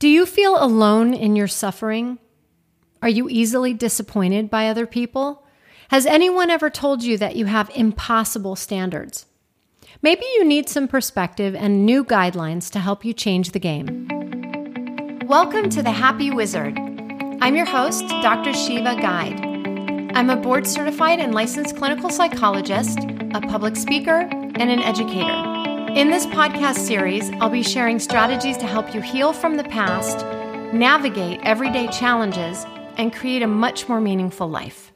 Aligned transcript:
Do 0.00 0.08
you 0.08 0.24
feel 0.24 0.56
alone 0.56 1.12
in 1.12 1.36
your 1.36 1.46
suffering? 1.46 2.18
Are 3.02 3.08
you 3.10 3.28
easily 3.28 3.74
disappointed 3.74 4.48
by 4.48 4.66
other 4.66 4.86
people? 4.86 5.44
Has 5.90 6.06
anyone 6.06 6.48
ever 6.48 6.70
told 6.70 7.02
you 7.02 7.18
that 7.18 7.36
you 7.36 7.44
have 7.44 7.70
impossible 7.74 8.56
standards? 8.56 9.26
Maybe 10.00 10.24
you 10.36 10.46
need 10.46 10.70
some 10.70 10.88
perspective 10.88 11.54
and 11.54 11.84
new 11.84 12.02
guidelines 12.02 12.70
to 12.70 12.78
help 12.78 13.04
you 13.04 13.12
change 13.12 13.50
the 13.50 13.58
game. 13.58 14.08
Welcome 15.26 15.68
to 15.68 15.82
The 15.82 15.90
Happy 15.90 16.30
Wizard. 16.30 16.78
I'm 17.42 17.54
your 17.54 17.66
host, 17.66 18.08
Dr. 18.22 18.54
Shiva 18.54 18.96
Ghaed. 18.96 20.12
I'm 20.14 20.30
a 20.30 20.36
board 20.36 20.66
certified 20.66 21.20
and 21.20 21.34
licensed 21.34 21.76
clinical 21.76 22.08
psychologist, 22.08 23.00
a 23.34 23.42
public 23.42 23.76
speaker, 23.76 24.20
and 24.30 24.70
an 24.70 24.80
educator. 24.80 25.49
In 25.96 26.08
this 26.08 26.24
podcast 26.24 26.78
series, 26.86 27.30
I'll 27.40 27.50
be 27.50 27.64
sharing 27.64 27.98
strategies 27.98 28.56
to 28.58 28.66
help 28.66 28.94
you 28.94 29.00
heal 29.00 29.32
from 29.32 29.56
the 29.56 29.64
past, 29.64 30.24
navigate 30.72 31.40
everyday 31.42 31.88
challenges, 31.88 32.64
and 32.96 33.12
create 33.12 33.42
a 33.42 33.48
much 33.48 33.88
more 33.88 34.00
meaningful 34.00 34.48
life. 34.48 34.92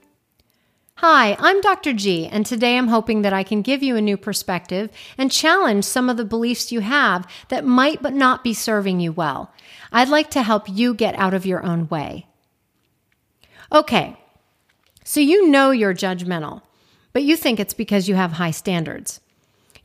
Hi, 0.98 1.36
I'm 1.41 1.60
Dr. 1.62 1.95
G, 1.95 2.28
and 2.28 2.46
today 2.46 2.78
I'm 2.78 2.86
hoping 2.86 3.22
that 3.22 3.33
I 3.33 3.42
can 3.42 3.60
give 3.60 3.83
you 3.83 3.96
a 3.96 4.00
new 4.00 4.16
perspective 4.16 4.88
and 5.19 5.33
challenge 5.33 5.84
some 5.84 6.09
of 6.09 6.16
the 6.16 6.24
beliefs 6.24 6.70
you 6.70 6.78
have 6.78 7.28
that 7.48 7.66
might 7.66 8.00
but 8.00 8.14
not 8.14 8.45
be 8.45 8.55
serving 8.55 9.00
you 9.00 9.11
well. 9.11 9.52
I'd 9.91 10.08
like 10.08 10.30
to 10.30 10.45
help 10.45 10.69
you 10.69 10.95
get 10.95 11.19
out 11.19 11.34
of 11.34 11.45
your 11.45 11.64
own 11.64 11.88
way. 11.88 12.28
Okay, 13.72 14.16
so 15.02 15.19
you 15.19 15.48
know 15.48 15.72
you're 15.72 15.92
judgmental, 15.92 16.62
but 17.12 17.24
you 17.24 17.36
think 17.36 17.58
it's 17.58 17.74
because 17.74 18.08
you 18.08 18.14
have 18.14 18.33
high 18.33 18.52
standards. 18.52 19.20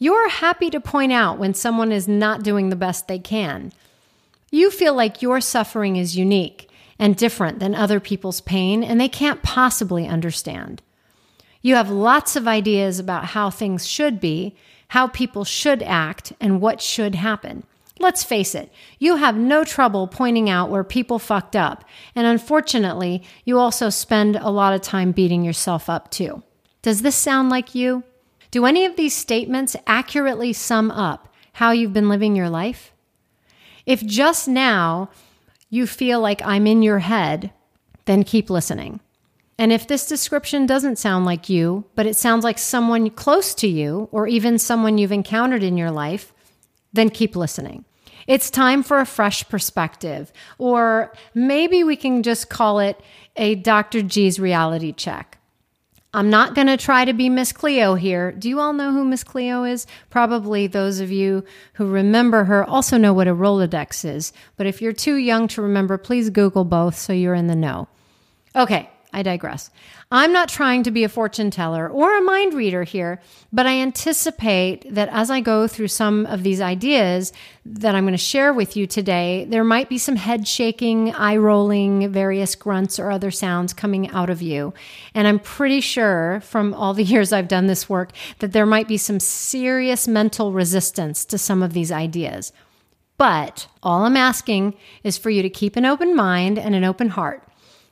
You're 0.02 0.30
happy 0.30 0.70
to 0.70 0.80
point 0.80 1.12
out 1.12 1.38
when 1.38 1.54
someone 1.54 1.92
is 1.92 2.08
not 2.08 2.42
doing 2.42 2.70
the 2.70 2.78
best 2.78 3.08
they 3.08 3.20
can. 3.20 3.74
You 4.50 4.72
feel 4.72 4.94
like 4.94 5.22
your 5.22 5.42
suffering 5.42 5.98
is 5.98 6.18
unique 6.18 6.70
and 6.98 7.18
different 7.18 7.60
than 7.60 7.76
other 7.76 8.00
people's 8.00 8.40
pain, 8.40 8.82
and 8.82 9.00
they 9.00 9.10
can't 9.10 9.44
possibly 9.44 10.08
understand. 10.08 10.82
You 11.62 11.76
have 11.76 11.90
lots 11.90 12.38
of 12.38 12.48
ideas 12.48 12.98
about 12.98 13.26
how 13.26 13.50
things 13.50 13.86
should 13.86 14.22
be, 14.22 14.56
how 14.90 15.08
people 15.08 15.44
should 15.44 15.84
act, 15.84 16.32
and 16.40 16.62
what 16.62 16.82
should 16.82 17.16
happen. 17.16 17.64
Let's 18.00 18.24
face 18.24 18.56
it, 18.56 18.72
you 18.98 19.18
have 19.18 19.36
no 19.36 19.66
trouble 19.66 20.08
pointing 20.08 20.50
out 20.50 20.70
where 20.70 20.86
people 20.86 21.20
fucked 21.20 21.58
up, 21.58 21.84
and 22.16 22.26
unfortunately, 22.26 23.22
you 23.44 23.60
also 23.60 23.90
spend 23.90 24.38
a 24.38 24.50
lot 24.50 24.74
of 24.74 24.82
time 24.82 25.12
beating 25.12 25.44
yourself 25.44 25.90
up 25.90 26.10
too. 26.10 26.42
Does 26.82 27.02
this 27.02 27.18
sound 27.18 27.50
like 27.50 27.76
you? 27.76 28.04
Do 28.52 28.66
any 28.66 28.86
of 28.86 28.96
these 28.96 29.16
statements 29.16 29.76
accurately 29.86 30.54
sum 30.54 30.90
up 30.92 31.34
how 31.54 31.72
you've 31.72 31.94
been 31.94 32.10
living 32.10 32.36
your 32.36 32.50
life? 32.50 32.92
If 33.86 34.06
just 34.06 34.48
now 34.48 35.10
you 35.70 35.86
feel 35.86 36.20
like 36.20 36.42
I'm 36.44 36.66
in 36.66 36.82
your 36.82 37.00
head, 37.00 37.52
then 38.06 38.24
keep 38.24 38.50
listening. 38.50 39.00
And 39.60 39.72
if 39.72 39.88
this 39.88 40.08
description 40.08 40.66
doesn't 40.66 40.98
sound 40.98 41.26
like 41.26 41.50
you, 41.50 41.86
but 41.94 42.06
it 42.06 42.16
sounds 42.16 42.44
like 42.44 42.58
someone 42.58 43.10
close 43.10 43.54
to 43.56 43.68
you 43.68 44.08
or 44.12 44.26
even 44.26 44.58
someone 44.58 44.98
you've 44.98 45.12
encountered 45.12 45.64
in 45.64 45.78
your 45.78 45.92
life, 45.92 46.34
then 46.94 47.10
keep 47.10 47.36
listening. 47.36 47.86
It's 48.26 48.50
time 48.50 48.84
for 48.84 49.00
a 49.00 49.06
fresh 49.06 49.48
perspective, 49.50 50.32
or 50.60 51.12
maybe 51.34 51.84
we 51.84 51.96
can 51.96 52.24
just 52.24 52.50
call 52.50 52.80
it 52.80 53.02
a 53.36 53.56
Dr. 53.56 54.02
G's 54.02 54.40
reality 54.40 54.94
check. 54.94 55.39
I'm 56.12 56.32
not 56.32 56.56
going 56.56 56.68
to 56.68 56.78
try 56.78 57.06
to 57.06 57.14
be 57.14 57.30
Miss 57.30 57.52
Cleo 57.52 57.94
here. 57.94 58.32
Do 58.32 58.50
you 58.50 58.60
all 58.60 58.74
know 58.74 58.92
who 58.92 59.06
Miss 59.06 59.24
Cleo 59.24 59.64
is? 59.64 59.86
Probably 60.10 60.66
those 60.66 61.00
of 61.00 61.12
you 61.12 61.44
who 61.74 61.86
remember 61.86 62.46
her 62.46 62.64
also 62.64 62.98
know 62.98 63.14
what 63.14 63.28
a 63.28 63.36
Rolodex 63.36 64.04
is. 64.04 64.34
But 64.58 64.66
if 64.66 64.82
you're 64.82 64.92
too 64.92 65.16
young 65.16 65.48
to 65.50 65.62
remember, 65.62 66.00
please 66.00 66.32
Google 66.32 66.66
both 66.66 66.98
so 66.98 67.14
you're 67.14 67.36
in 67.36 67.46
the 67.46 67.56
know. 67.56 67.88
Okay, 68.56 68.90
I 69.12 69.24
digress. 69.24 69.72
I'm 70.12 70.32
not 70.32 70.50
trying 70.50 70.84
to 70.84 70.92
be 70.92 71.04
a 71.04 71.10
fortune 71.10 71.50
teller 71.50 71.90
or 71.90 72.16
a 72.16 72.22
mind 72.22 72.54
reader 72.54 72.84
here, 72.84 73.20
but 73.52 73.66
I 73.66 73.80
anticipate 73.80 74.94
that 74.94 75.10
as 75.12 75.32
I 75.32 75.42
go 75.42 75.68
through 75.68 75.88
some 75.88 76.28
of 76.28 76.44
these 76.44 76.62
ideas 76.62 77.34
that 77.66 77.96
I'm 77.96 78.04
going 78.04 78.14
to 78.14 78.18
share 78.18 78.54
with 78.54 78.78
you 78.78 78.86
today, 78.86 79.46
there 79.50 79.64
might 79.64 79.90
be 79.90 79.98
some 79.98 80.16
head 80.16 80.48
shaking, 80.48 81.12
eye 81.16 81.38
rolling, 81.38 82.12
various 82.12 82.54
grunts 82.54 83.00
or 83.00 83.10
other 83.10 83.32
sounds 83.32 83.74
coming 83.74 84.10
out 84.12 84.30
of 84.30 84.44
you. 84.44 84.76
And 85.16 85.28
I'm 85.28 85.40
pretty 85.40 85.82
sure 85.82 86.40
from 86.42 86.76
all 86.76 86.94
the 86.94 87.04
years 87.10 87.34
I've 87.34 87.48
done 87.48 87.66
this 87.66 87.90
work 87.90 88.12
that 88.40 88.52
there 88.52 88.68
might 88.68 88.88
be 88.88 88.98
some 88.98 89.20
serious 89.20 90.08
mental 90.08 90.52
resistance 90.52 91.26
to 91.26 91.40
some 91.40 91.64
of 91.64 91.74
these 91.74 91.92
ideas. 91.92 92.54
But 93.18 93.68
all 93.84 94.06
I'm 94.06 94.16
asking 94.16 94.76
is 95.04 95.18
for 95.18 95.30
you 95.30 95.42
to 95.42 95.50
keep 95.50 95.76
an 95.76 95.86
open 95.86 96.16
mind 96.16 96.58
and 96.60 96.74
an 96.74 96.86
open 96.86 97.10
heart 97.10 97.44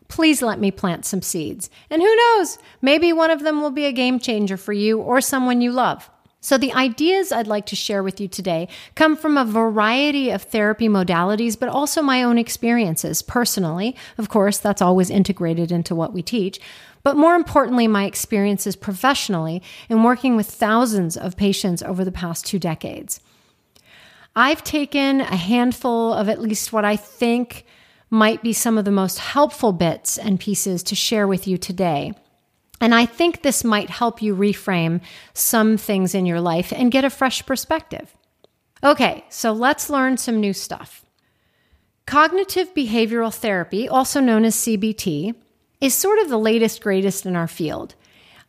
please 0.07 0.41
let 0.41 0.59
me 0.59 0.71
plant 0.71 1.05
some 1.05 1.21
seeds. 1.21 1.69
And 1.89 2.01
who 2.01 2.15
knows, 2.15 2.57
maybe 2.81 3.13
one 3.13 3.31
of 3.31 3.43
them 3.43 3.61
will 3.61 3.71
be 3.71 3.85
a 3.85 3.91
game 3.91 4.19
changer 4.19 4.57
for 4.57 4.73
you 4.73 4.99
or 4.99 5.21
someone 5.21 5.61
you 5.61 5.71
love. 5.71 6.09
So, 6.39 6.57
the 6.57 6.71
ideas 6.73 7.31
I'd 7.31 7.47
like 7.47 7.65
to 7.65 7.75
share 7.75 8.03
with 8.03 8.21
you 8.21 8.27
today 8.27 8.69
come 8.95 9.17
from 9.17 9.37
a 9.37 9.43
variety 9.43 10.29
of 10.29 10.43
therapy 10.43 10.87
modalities, 10.87 11.59
but 11.59 11.67
also 11.67 12.01
my 12.01 12.23
own 12.23 12.37
experiences 12.37 13.21
personally. 13.21 13.95
Of 14.17 14.29
course, 14.29 14.59
that's 14.59 14.81
always 14.81 15.09
integrated 15.09 15.71
into 15.71 15.95
what 15.95 16.13
we 16.13 16.21
teach. 16.21 16.59
But 17.03 17.17
more 17.17 17.35
importantly, 17.35 17.87
my 17.87 18.05
experiences 18.05 18.75
professionally 18.75 19.63
in 19.89 20.03
working 20.03 20.35
with 20.35 20.49
thousands 20.49 21.17
of 21.17 21.37
patients 21.37 21.81
over 21.81 22.05
the 22.05 22.11
past 22.11 22.45
two 22.45 22.59
decades. 22.59 23.19
I've 24.35 24.63
taken 24.63 25.21
a 25.21 25.35
handful 25.35 26.13
of 26.13 26.29
at 26.29 26.39
least 26.39 26.71
what 26.71 26.85
I 26.85 26.95
think 26.95 27.65
might 28.09 28.41
be 28.41 28.53
some 28.53 28.77
of 28.77 28.85
the 28.85 28.91
most 28.91 29.19
helpful 29.19 29.73
bits 29.73 30.17
and 30.17 30.39
pieces 30.39 30.83
to 30.83 30.95
share 30.95 31.27
with 31.27 31.47
you 31.47 31.57
today. 31.57 32.13
And 32.79 32.93
I 32.93 33.05
think 33.05 33.41
this 33.41 33.63
might 33.63 33.89
help 33.89 34.21
you 34.21 34.35
reframe 34.35 35.01
some 35.33 35.77
things 35.77 36.13
in 36.13 36.25
your 36.25 36.39
life 36.39 36.71
and 36.71 36.91
get 36.91 37.05
a 37.05 37.09
fresh 37.09 37.45
perspective. 37.45 38.15
Okay, 38.83 39.25
so 39.29 39.51
let's 39.51 39.89
learn 39.89 40.17
some 40.17 40.39
new 40.39 40.53
stuff. 40.53 41.03
Cognitive 42.05 42.73
behavioral 42.73 43.33
therapy, 43.33 43.89
also 43.89 44.19
known 44.19 44.45
as 44.45 44.55
CBT, 44.55 45.35
is 45.81 45.93
sort 45.93 46.19
of 46.19 46.29
the 46.29 46.37
latest, 46.37 46.81
greatest 46.81 47.25
in 47.25 47.35
our 47.35 47.47
field. 47.47 47.95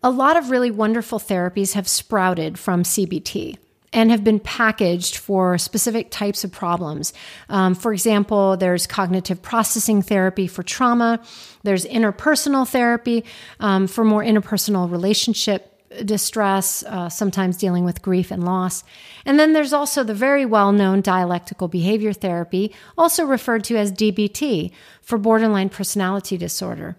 A 0.02 0.10
lot 0.10 0.36
of 0.36 0.50
really 0.50 0.70
wonderful 0.70 1.18
therapies 1.18 1.72
have 1.72 1.88
sprouted 1.88 2.58
from 2.58 2.82
CBT 2.82 3.58
and 3.92 4.10
have 4.10 4.24
been 4.24 4.40
packaged 4.40 5.16
for 5.16 5.58
specific 5.58 6.10
types 6.10 6.44
of 6.44 6.52
problems. 6.52 7.12
Um, 7.48 7.74
for 7.74 7.92
example, 7.92 8.56
there's 8.56 8.86
cognitive 8.86 9.40
processing 9.42 10.02
therapy 10.02 10.46
for 10.46 10.62
trauma, 10.62 11.20
there's 11.62 11.84
interpersonal 11.86 12.68
therapy 12.68 13.24
um, 13.60 13.86
for 13.86 14.04
more 14.04 14.22
interpersonal 14.22 14.90
relationship 14.90 15.74
distress, 16.04 16.82
uh, 16.84 17.08
sometimes 17.08 17.56
dealing 17.56 17.84
with 17.84 18.02
grief 18.02 18.30
and 18.30 18.44
loss. 18.44 18.84
And 19.24 19.38
then 19.38 19.52
there's 19.52 19.72
also 19.72 20.04
the 20.04 20.14
very 20.14 20.44
well 20.44 20.72
known 20.72 21.00
dialectical 21.00 21.68
behavior 21.68 22.12
therapy, 22.12 22.74
also 22.96 23.24
referred 23.24 23.64
to 23.64 23.76
as 23.76 23.92
DBT, 23.92 24.70
for 25.00 25.18
borderline 25.18 25.70
personality 25.70 26.36
disorder. 26.36 26.96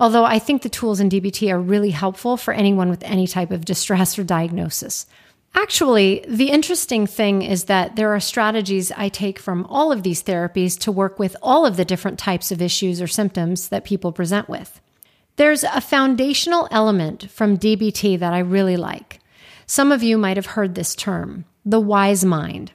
Although 0.00 0.24
I 0.24 0.38
think 0.38 0.62
the 0.62 0.68
tools 0.68 0.98
in 0.98 1.08
DBT 1.08 1.52
are 1.52 1.60
really 1.60 1.90
helpful 1.90 2.36
for 2.36 2.52
anyone 2.52 2.90
with 2.90 3.04
any 3.04 3.26
type 3.26 3.52
of 3.52 3.64
distress 3.64 4.18
or 4.18 4.24
diagnosis. 4.24 5.06
Actually, 5.54 6.24
the 6.26 6.50
interesting 6.50 7.06
thing 7.06 7.42
is 7.42 7.64
that 7.64 7.94
there 7.96 8.12
are 8.14 8.20
strategies 8.20 8.90
I 8.92 9.08
take 9.08 9.38
from 9.38 9.66
all 9.66 9.92
of 9.92 10.02
these 10.02 10.22
therapies 10.22 10.78
to 10.80 10.92
work 10.92 11.18
with 11.18 11.36
all 11.42 11.66
of 11.66 11.76
the 11.76 11.84
different 11.84 12.18
types 12.18 12.50
of 12.50 12.62
issues 12.62 13.02
or 13.02 13.06
symptoms 13.06 13.68
that 13.68 13.84
people 13.84 14.12
present 14.12 14.48
with. 14.48 14.80
There's 15.36 15.64
a 15.64 15.80
foundational 15.80 16.68
element 16.70 17.30
from 17.30 17.58
DBT 17.58 18.18
that 18.18 18.32
I 18.32 18.38
really 18.38 18.76
like. 18.76 19.20
Some 19.66 19.92
of 19.92 20.02
you 20.02 20.16
might 20.18 20.36
have 20.36 20.46
heard 20.46 20.74
this 20.74 20.94
term, 20.94 21.44
the 21.64 21.80
wise 21.80 22.24
mind. 22.24 22.72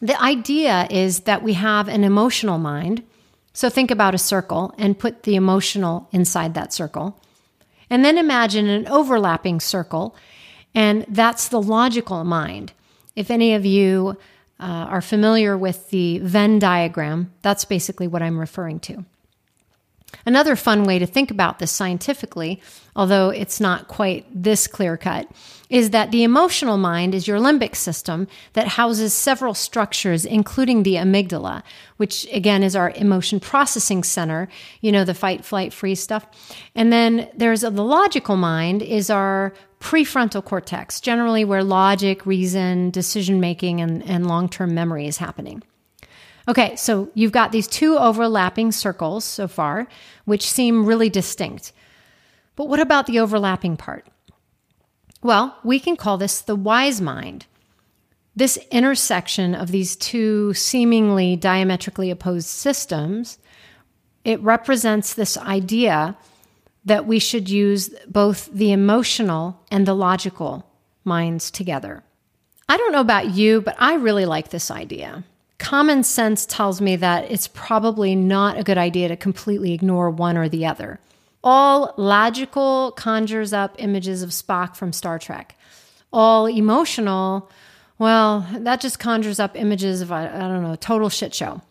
The 0.00 0.20
idea 0.20 0.86
is 0.90 1.20
that 1.20 1.42
we 1.42 1.54
have 1.54 1.88
an 1.88 2.04
emotional 2.04 2.58
mind. 2.58 3.02
So 3.52 3.68
think 3.68 3.90
about 3.90 4.14
a 4.14 4.18
circle 4.18 4.74
and 4.78 4.98
put 4.98 5.24
the 5.24 5.34
emotional 5.34 6.08
inside 6.12 6.54
that 6.54 6.72
circle. 6.72 7.20
And 7.90 8.04
then 8.04 8.18
imagine 8.18 8.68
an 8.68 8.86
overlapping 8.88 9.60
circle 9.60 10.14
and 10.78 11.04
that's 11.08 11.48
the 11.48 11.60
logical 11.60 12.22
mind. 12.22 12.72
If 13.16 13.32
any 13.32 13.54
of 13.54 13.66
you 13.66 14.16
uh, 14.60 14.64
are 14.64 15.00
familiar 15.00 15.58
with 15.58 15.90
the 15.90 16.20
Venn 16.20 16.60
diagram, 16.60 17.32
that's 17.42 17.64
basically 17.64 18.06
what 18.06 18.22
I'm 18.22 18.38
referring 18.38 18.78
to. 18.80 19.04
Another 20.24 20.54
fun 20.54 20.84
way 20.84 21.00
to 21.00 21.04
think 21.06 21.32
about 21.32 21.58
this 21.58 21.72
scientifically, 21.72 22.62
although 22.94 23.30
it's 23.30 23.60
not 23.60 23.88
quite 23.88 24.24
this 24.32 24.68
clear 24.68 24.96
cut, 24.96 25.28
is 25.68 25.90
that 25.90 26.12
the 26.12 26.22
emotional 26.22 26.78
mind 26.78 27.12
is 27.12 27.26
your 27.26 27.40
limbic 27.40 27.74
system 27.74 28.28
that 28.52 28.68
houses 28.68 29.12
several 29.12 29.54
structures, 29.54 30.24
including 30.24 30.84
the 30.84 30.94
amygdala, 30.94 31.64
which 31.96 32.24
again 32.32 32.62
is 32.62 32.76
our 32.76 32.90
emotion 32.92 33.40
processing 33.40 34.04
center, 34.04 34.48
you 34.80 34.92
know, 34.92 35.04
the 35.04 35.12
fight, 35.12 35.44
flight, 35.44 35.72
freeze 35.72 36.00
stuff. 36.00 36.24
And 36.76 36.92
then 36.92 37.28
there's 37.34 37.64
a, 37.64 37.70
the 37.70 37.84
logical 37.84 38.36
mind 38.36 38.80
is 38.80 39.10
our 39.10 39.52
prefrontal 39.80 40.44
cortex, 40.44 41.00
generally 41.00 41.44
where 41.44 41.62
logic, 41.62 42.26
reason, 42.26 42.90
decision 42.90 43.40
making, 43.40 43.80
and, 43.80 44.02
and 44.08 44.26
long 44.26 44.48
term 44.48 44.74
memory 44.74 45.06
is 45.06 45.18
happening. 45.18 45.62
Okay, 46.48 46.76
so 46.76 47.10
you've 47.14 47.32
got 47.32 47.52
these 47.52 47.66
two 47.66 47.98
overlapping 47.98 48.72
circles 48.72 49.24
so 49.24 49.46
far, 49.46 49.86
which 50.24 50.48
seem 50.48 50.86
really 50.86 51.10
distinct. 51.10 51.72
But 52.56 52.68
what 52.68 52.80
about 52.80 53.06
the 53.06 53.20
overlapping 53.20 53.76
part? 53.76 54.06
Well, 55.22 55.56
we 55.62 55.78
can 55.78 55.96
call 55.96 56.16
this 56.16 56.40
the 56.40 56.56
wise 56.56 57.00
mind. 57.00 57.46
This 58.34 58.56
intersection 58.70 59.54
of 59.54 59.70
these 59.70 59.96
two 59.96 60.54
seemingly 60.54 61.36
diametrically 61.36 62.10
opposed 62.10 62.46
systems, 62.46 63.38
it 64.24 64.40
represents 64.40 65.12
this 65.12 65.36
idea 65.36 66.16
that 66.88 67.06
we 67.06 67.18
should 67.18 67.48
use 67.48 67.90
both 68.06 68.50
the 68.52 68.72
emotional 68.72 69.60
and 69.70 69.86
the 69.86 69.94
logical 69.94 70.66
minds 71.04 71.50
together. 71.50 72.02
I 72.68 72.76
don't 72.76 72.92
know 72.92 73.00
about 73.00 73.30
you, 73.30 73.60
but 73.62 73.76
I 73.78 73.94
really 73.94 74.26
like 74.26 74.50
this 74.50 74.70
idea. 74.70 75.24
Common 75.58 76.04
sense 76.04 76.46
tells 76.46 76.80
me 76.80 76.96
that 76.96 77.30
it's 77.30 77.48
probably 77.48 78.14
not 78.14 78.58
a 78.58 78.62
good 78.62 78.78
idea 78.78 79.08
to 79.08 79.16
completely 79.16 79.72
ignore 79.72 80.10
one 80.10 80.36
or 80.36 80.48
the 80.48 80.66
other. 80.66 81.00
All 81.42 81.94
logical 81.96 82.92
conjures 82.92 83.52
up 83.52 83.76
images 83.78 84.22
of 84.22 84.30
Spock 84.30 84.76
from 84.76 84.92
Star 84.92 85.18
Trek. 85.18 85.56
All 86.12 86.46
emotional, 86.46 87.50
well, 87.98 88.46
that 88.52 88.80
just 88.80 88.98
conjures 88.98 89.40
up 89.40 89.56
images 89.56 90.00
of, 90.00 90.12
I, 90.12 90.26
don't 90.28 90.62
know, 90.62 90.76
total 90.76 91.08
shit 91.08 91.34
show. 91.34 91.62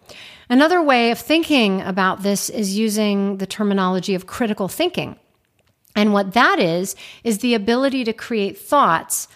Another 0.49 0.81
way 0.81 1.11
of 1.11 1.19
thinking 1.19 1.81
about 1.81 2.23
this 2.23 2.49
is 2.49 2.77
using 2.77 3.37
the 3.37 3.47
terminology 3.47 4.15
of 4.15 4.27
critical 4.27 4.67
thinking. 4.67 5.17
And 5.95 6.13
what 6.13 6.33
that 6.33 6.59
is, 6.59 6.95
is 7.23 7.39
the 7.39 7.53
ability 7.53 8.03
to 8.05 8.13
create 8.13 8.57
thoughts 8.57 9.27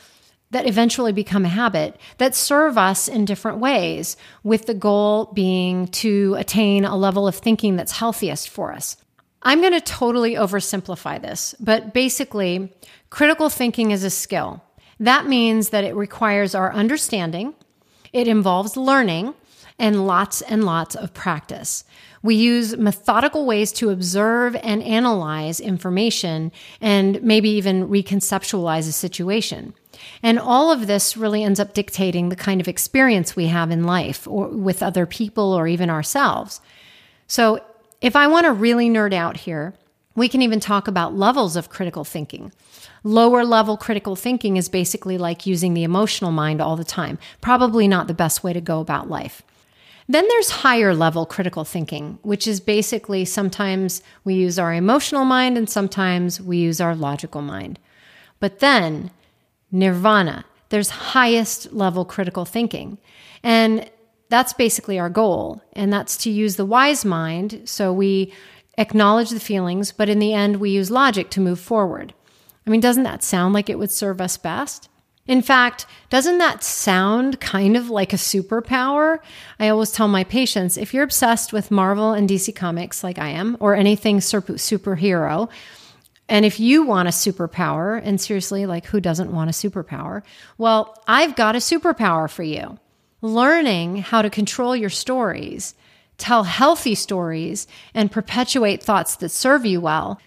that 0.51 0.67
eventually 0.67 1.11
become 1.11 1.45
a 1.45 1.49
habit 1.49 1.97
that 2.17 2.35
serve 2.35 2.77
us 2.77 3.07
in 3.07 3.25
different 3.25 3.57
ways, 3.57 4.15
with 4.43 4.67
the 4.67 4.73
goal 4.73 5.31
being 5.33 5.87
to 5.87 6.35
attain 6.37 6.85
a 6.85 6.95
level 6.95 7.27
of 7.27 7.35
thinking 7.35 7.75
that's 7.75 7.93
healthiest 7.93 8.49
for 8.49 8.73
us. 8.73 8.97
I'm 9.43 9.61
going 9.61 9.73
to 9.73 9.81
totally 9.81 10.35
oversimplify 10.35 11.21
this, 11.21 11.55
but 11.59 11.93
basically, 11.93 12.71
critical 13.09 13.49
thinking 13.49 13.91
is 13.91 14.03
a 14.03 14.09
skill. 14.09 14.61
That 14.99 15.25
means 15.25 15.69
that 15.69 15.83
it 15.83 15.95
requires 15.95 16.53
our 16.53 16.71
understanding, 16.71 17.55
it 18.13 18.27
involves 18.27 18.77
learning, 18.77 19.33
and 19.81 20.05
lots 20.05 20.43
and 20.43 20.63
lots 20.63 20.95
of 20.95 21.11
practice. 21.13 21.83
We 22.21 22.35
use 22.35 22.77
methodical 22.77 23.47
ways 23.47 23.71
to 23.73 23.89
observe 23.89 24.55
and 24.57 24.83
analyze 24.83 25.59
information 25.59 26.51
and 26.79 27.21
maybe 27.23 27.49
even 27.49 27.89
reconceptualize 27.89 28.87
a 28.87 28.91
situation. 28.91 29.73
And 30.21 30.37
all 30.37 30.71
of 30.71 30.85
this 30.85 31.17
really 31.17 31.43
ends 31.43 31.59
up 31.59 31.73
dictating 31.73 32.29
the 32.29 32.35
kind 32.35 32.61
of 32.61 32.67
experience 32.67 33.35
we 33.35 33.47
have 33.47 33.71
in 33.71 33.83
life 33.83 34.27
or 34.27 34.49
with 34.49 34.83
other 34.83 35.07
people 35.07 35.51
or 35.51 35.67
even 35.67 35.89
ourselves. 35.89 36.61
So 37.25 37.59
if 38.01 38.15
I 38.15 38.27
want 38.27 38.45
to 38.45 38.53
really 38.53 38.87
nerd 38.87 39.13
out 39.13 39.37
here, 39.37 39.73
we 40.15 40.29
can 40.29 40.43
even 40.43 40.59
talk 40.59 40.87
about 40.87 41.15
levels 41.15 41.55
of 41.55 41.69
critical 41.69 42.03
thinking. 42.03 42.51
Lower 43.03 43.43
level 43.43 43.77
critical 43.77 44.15
thinking 44.15 44.57
is 44.57 44.69
basically 44.69 45.17
like 45.17 45.47
using 45.47 45.73
the 45.73 45.83
emotional 45.83 46.31
mind 46.31 46.61
all 46.61 46.75
the 46.75 46.83
time. 46.83 47.17
Probably 47.39 47.87
not 47.87 48.07
the 48.07 48.13
best 48.13 48.43
way 48.43 48.53
to 48.53 48.61
go 48.61 48.79
about 48.79 49.09
life. 49.09 49.41
Then 50.07 50.27
there's 50.27 50.49
higher 50.49 50.93
level 50.93 51.25
critical 51.25 51.63
thinking, 51.63 52.19
which 52.21 52.47
is 52.47 52.59
basically 52.59 53.25
sometimes 53.25 54.01
we 54.23 54.33
use 54.33 54.59
our 54.59 54.73
emotional 54.73 55.25
mind 55.25 55.57
and 55.57 55.69
sometimes 55.69 56.41
we 56.41 56.57
use 56.57 56.81
our 56.81 56.95
logical 56.95 57.41
mind. 57.41 57.79
But 58.39 58.59
then 58.59 59.11
nirvana, 59.71 60.45
there's 60.69 60.89
highest 60.89 61.73
level 61.73 62.05
critical 62.05 62.45
thinking. 62.45 62.97
And 63.43 63.89
that's 64.29 64.53
basically 64.53 64.97
our 64.97 65.09
goal. 65.09 65.61
And 65.73 65.91
that's 65.91 66.17
to 66.17 66.29
use 66.29 66.55
the 66.55 66.65
wise 66.65 67.05
mind. 67.05 67.61
So 67.65 67.93
we 67.93 68.33
acknowledge 68.77 69.29
the 69.29 69.39
feelings, 69.39 69.91
but 69.91 70.09
in 70.09 70.19
the 70.19 70.33
end, 70.33 70.57
we 70.57 70.71
use 70.71 70.89
logic 70.89 71.29
to 71.31 71.41
move 71.41 71.59
forward. 71.59 72.13
I 72.65 72.69
mean, 72.69 72.81
doesn't 72.81 73.03
that 73.03 73.23
sound 73.23 73.53
like 73.53 73.69
it 73.69 73.79
would 73.79 73.91
serve 73.91 74.21
us 74.21 74.37
best? 74.37 74.89
In 75.31 75.41
fact, 75.41 75.85
doesn't 76.09 76.39
that 76.39 76.61
sound 76.61 77.39
kind 77.39 77.77
of 77.77 77.89
like 77.89 78.11
a 78.11 78.17
superpower? 78.17 79.19
I 79.61 79.69
always 79.69 79.93
tell 79.93 80.09
my 80.09 80.25
patients 80.25 80.75
if 80.75 80.93
you're 80.93 81.05
obsessed 81.05 81.53
with 81.53 81.71
Marvel 81.71 82.11
and 82.11 82.27
DC 82.27 82.53
Comics 82.53 83.01
like 83.01 83.17
I 83.17 83.29
am, 83.29 83.55
or 83.61 83.73
anything 83.73 84.19
super- 84.19 84.55
superhero, 84.55 85.49
and 86.27 86.43
if 86.43 86.59
you 86.59 86.83
want 86.83 87.07
a 87.07 87.11
superpower, 87.13 88.01
and 88.03 88.19
seriously, 88.19 88.65
like 88.65 88.87
who 88.87 88.99
doesn't 88.99 89.31
want 89.31 89.49
a 89.49 89.53
superpower? 89.53 90.21
Well, 90.57 91.01
I've 91.07 91.37
got 91.37 91.55
a 91.55 91.59
superpower 91.59 92.29
for 92.29 92.43
you 92.43 92.77
learning 93.21 94.01
how 94.01 94.21
to 94.21 94.29
control 94.29 94.75
your 94.75 94.89
stories, 94.89 95.75
tell 96.17 96.43
healthy 96.43 96.93
stories, 96.93 97.67
and 97.93 98.11
perpetuate 98.11 98.83
thoughts 98.83 99.15
that 99.15 99.29
serve 99.29 99.65
you 99.65 99.79
well. 99.79 100.19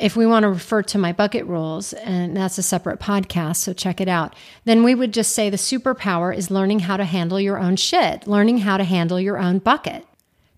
If 0.00 0.16
we 0.16 0.24
want 0.24 0.44
to 0.44 0.48
refer 0.48 0.82
to 0.82 0.98
my 0.98 1.12
bucket 1.12 1.44
rules, 1.44 1.92
and 1.92 2.34
that's 2.34 2.56
a 2.56 2.62
separate 2.62 3.00
podcast, 3.00 3.56
so 3.56 3.74
check 3.74 4.00
it 4.00 4.08
out, 4.08 4.34
then 4.64 4.82
we 4.82 4.94
would 4.94 5.12
just 5.12 5.32
say 5.32 5.50
the 5.50 5.58
superpower 5.58 6.34
is 6.34 6.50
learning 6.50 6.80
how 6.80 6.96
to 6.96 7.04
handle 7.04 7.38
your 7.38 7.58
own 7.58 7.76
shit, 7.76 8.26
learning 8.26 8.58
how 8.58 8.78
to 8.78 8.84
handle 8.84 9.20
your 9.20 9.36
own 9.36 9.58
bucket. 9.58 10.06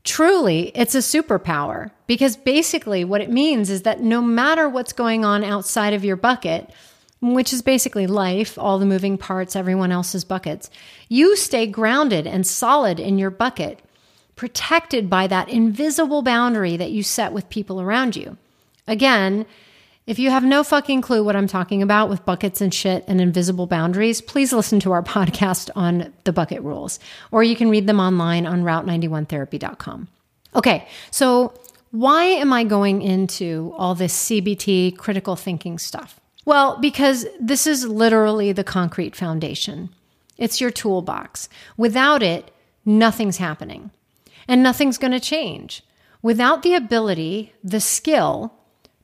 Truly, 0.04 0.70
it's 0.76 0.94
a 0.94 0.98
superpower 0.98 1.90
because 2.06 2.36
basically 2.36 3.04
what 3.04 3.20
it 3.20 3.30
means 3.30 3.68
is 3.68 3.82
that 3.82 4.00
no 4.00 4.22
matter 4.22 4.68
what's 4.68 4.92
going 4.92 5.24
on 5.24 5.42
outside 5.42 5.92
of 5.92 6.04
your 6.04 6.16
bucket, 6.16 6.70
which 7.20 7.52
is 7.52 7.62
basically 7.62 8.06
life, 8.06 8.56
all 8.56 8.78
the 8.78 8.86
moving 8.86 9.18
parts, 9.18 9.56
everyone 9.56 9.90
else's 9.90 10.24
buckets, 10.24 10.70
you 11.08 11.34
stay 11.34 11.66
grounded 11.66 12.28
and 12.28 12.46
solid 12.46 13.00
in 13.00 13.18
your 13.18 13.30
bucket, 13.30 13.80
protected 14.36 15.10
by 15.10 15.26
that 15.26 15.48
invisible 15.48 16.22
boundary 16.22 16.76
that 16.76 16.92
you 16.92 17.02
set 17.02 17.32
with 17.32 17.50
people 17.50 17.80
around 17.80 18.14
you. 18.14 18.38
Again, 18.86 19.46
if 20.06 20.18
you 20.18 20.30
have 20.30 20.42
no 20.42 20.64
fucking 20.64 21.00
clue 21.02 21.22
what 21.22 21.36
I'm 21.36 21.46
talking 21.46 21.82
about 21.82 22.08
with 22.08 22.24
buckets 22.24 22.60
and 22.60 22.74
shit 22.74 23.04
and 23.06 23.20
invisible 23.20 23.66
boundaries, 23.66 24.20
please 24.20 24.52
listen 24.52 24.80
to 24.80 24.92
our 24.92 25.02
podcast 25.02 25.70
on 25.76 26.12
the 26.24 26.32
bucket 26.32 26.62
rules, 26.62 26.98
or 27.30 27.42
you 27.42 27.54
can 27.54 27.70
read 27.70 27.86
them 27.86 28.00
online 28.00 28.46
on 28.46 28.62
route91therapy.com. 28.62 30.08
Okay, 30.54 30.86
so 31.10 31.54
why 31.92 32.24
am 32.24 32.52
I 32.52 32.64
going 32.64 33.00
into 33.00 33.72
all 33.76 33.94
this 33.94 34.28
CBT 34.28 34.96
critical 34.96 35.36
thinking 35.36 35.78
stuff? 35.78 36.18
Well, 36.44 36.78
because 36.80 37.26
this 37.38 37.66
is 37.66 37.86
literally 37.86 38.50
the 38.52 38.64
concrete 38.64 39.14
foundation. 39.14 39.90
It's 40.36 40.60
your 40.60 40.70
toolbox. 40.70 41.48
Without 41.76 42.22
it, 42.22 42.50
nothing's 42.84 43.36
happening 43.36 43.92
and 44.48 44.62
nothing's 44.62 44.98
going 44.98 45.12
to 45.12 45.20
change. 45.20 45.84
Without 46.20 46.62
the 46.62 46.74
ability, 46.74 47.52
the 47.62 47.80
skill 47.80 48.52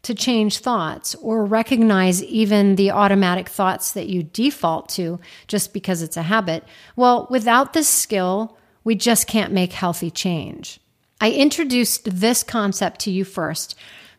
to 0.02 0.14
change 0.14 0.58
thoughts 0.58 1.14
or 1.16 1.44
recognize 1.44 2.22
even 2.24 2.76
the 2.76 2.90
automatic 2.90 3.48
thoughts 3.48 3.92
that 3.92 4.08
you 4.08 4.22
default 4.22 4.88
to 4.90 5.18
just 5.46 5.72
because 5.72 6.02
it's 6.02 6.16
a 6.16 6.22
habit, 6.22 6.64
well, 6.96 7.26
without 7.30 7.72
this 7.72 7.88
skill, 7.88 8.56
we 8.84 8.94
just 8.94 9.26
can't 9.26 9.52
make 9.52 9.72
healthy 9.72 10.10
change. 10.10 10.80
I 11.20 11.32
introduced 11.32 12.04
this 12.04 12.42
concept 12.42 13.00
to 13.00 13.10
you 13.10 13.24
first 13.24 13.74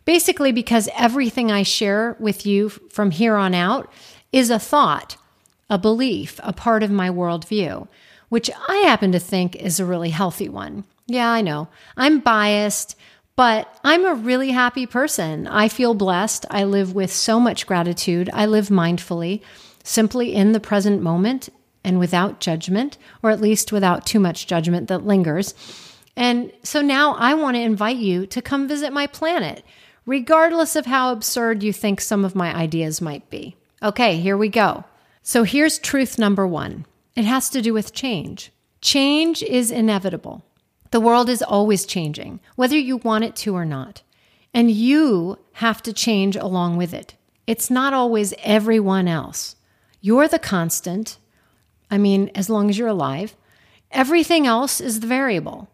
Basically, 0.10 0.52
because 0.52 0.90
everything 0.98 1.52
I 1.52 1.62
share 1.62 2.16
with 2.20 2.44
you 2.44 2.70
from 2.70 3.12
here 3.12 3.36
on 3.36 3.54
out 3.54 3.94
is 4.32 4.50
a 4.50 4.58
thought, 4.58 5.18
a 5.70 5.78
belief, 5.78 6.40
a 6.42 6.52
part 6.52 6.82
of 6.82 6.90
my 6.90 7.12
worldview, 7.12 7.88
which 8.30 8.50
I 8.68 8.78
happen 8.78 9.12
to 9.12 9.20
think 9.20 9.56
is 9.56 9.80
a 9.80 9.86
really 9.86 10.10
healthy 10.10 10.50
one. 10.50 10.84
Yeah, 11.06 11.30
I 11.30 11.42
know. 11.42 11.68
I'm 11.96 12.22
biased, 12.22 12.96
but 13.40 13.74
I'm 13.86 14.06
a 14.06 14.16
really 14.16 14.52
happy 14.52 14.86
person. 14.86 15.48
I 15.48 15.70
feel 15.70 15.94
blessed. 15.94 16.46
I 16.52 16.66
live 16.66 16.94
with 16.94 17.10
so 17.10 17.40
much 17.40 17.66
gratitude. 17.66 18.30
I 18.34 18.46
live 18.46 18.68
mindfully, 18.68 19.42
simply 19.82 20.36
in 20.36 20.52
the 20.52 20.60
present 20.60 21.02
moment 21.02 21.48
and 21.82 22.00
without 22.00 22.42
judgment, 22.42 22.98
or 23.24 23.30
at 23.30 23.40
least 23.40 23.72
without 23.72 24.06
too 24.06 24.20
much 24.20 24.46
judgment 24.46 24.90
that 24.90 25.06
lingers. 25.06 25.54
And 26.18 26.52
so 26.64 26.82
now 26.82 27.14
I 27.14 27.34
want 27.34 27.56
to 27.56 27.62
invite 27.62 27.96
you 27.96 28.26
to 28.26 28.42
come 28.42 28.68
visit 28.68 28.92
my 28.92 29.08
planet 29.08 29.64
regardless 30.06 30.76
of 30.76 30.88
how 30.88 31.14
absurd 31.14 31.64
you 31.64 31.72
think 31.72 32.02
some 32.02 32.26
of 32.26 32.36
my 32.36 32.54
ideas 32.54 33.00
might 33.00 33.30
be. 33.30 33.56
Okay, 33.82 34.18
here 34.18 34.36
we 34.36 34.50
go. 34.50 34.84
So 35.24 35.44
here's 35.44 35.80
truth 35.80 36.20
number 36.20 36.46
one 36.46 36.86
it 37.16 37.24
has 37.24 37.50
to 37.52 37.62
do 37.62 37.74
with 37.74 37.94
change. 37.94 38.52
Change 38.82 39.42
is 39.44 39.72
inevitable. 39.72 40.44
The 40.92 41.00
world 41.00 41.30
is 41.30 41.42
always 41.42 41.86
changing, 41.86 42.40
whether 42.56 42.78
you 42.78 42.98
want 42.98 43.24
it 43.24 43.36
to 43.38 43.56
or 43.56 43.66
not. 43.66 44.02
And 44.54 44.72
you 44.72 45.38
have 45.54 45.84
to 45.84 45.94
change 45.94 46.36
along 46.36 46.78
with 46.78 46.94
it. 46.94 47.16
It's 47.46 47.70
not 47.70 47.94
always 47.94 48.34
everyone 48.44 49.08
else. 49.08 49.56
You're 50.02 50.28
the 50.28 50.40
constant. 50.40 51.18
I 51.92 51.98
mean, 51.98 52.32
as 52.34 52.50
long 52.50 52.70
as 52.70 52.78
you're 52.78 52.88
alive. 52.88 53.36
Everything 53.92 54.46
else 54.46 54.80
is 54.80 55.00
the 55.00 55.08
variable. 55.08 55.70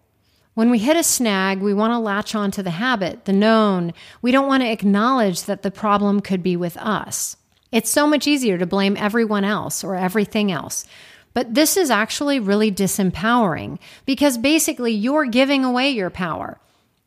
When 0.54 0.70
we 0.70 0.80
hit 0.80 0.96
a 0.96 1.04
snag, 1.04 1.62
we 1.62 1.74
want 1.74 1.92
to 1.92 2.00
latch 2.00 2.34
on 2.34 2.50
to 2.52 2.64
the 2.64 2.72
habit, 2.72 3.26
the 3.26 3.34
known. 3.34 3.94
We 4.22 4.32
don't 4.32 4.48
want 4.48 4.64
to 4.64 4.72
acknowledge 4.72 5.44
that 5.44 5.64
the 5.64 5.72
problem 5.72 6.22
could 6.22 6.42
be 6.42 6.56
with 6.56 6.78
us. 6.78 7.36
It's 7.74 7.90
so 7.90 8.08
much 8.08 8.26
easier 8.26 8.58
to 8.58 8.66
blame 8.66 8.96
everyone 8.96 9.44
else 9.44 9.84
or 9.84 9.96
everything 9.96 10.54
else. 10.54 10.86
But 11.36 11.54
this 11.54 11.76
is 11.76 11.92
actually 11.92 12.40
really 12.40 12.72
disempowering 12.72 13.78
because 14.06 14.38
basically 14.38 14.94
you're 14.94 15.26
giving 15.26 15.66
away 15.66 15.90
your 15.90 16.10
power. 16.10 16.60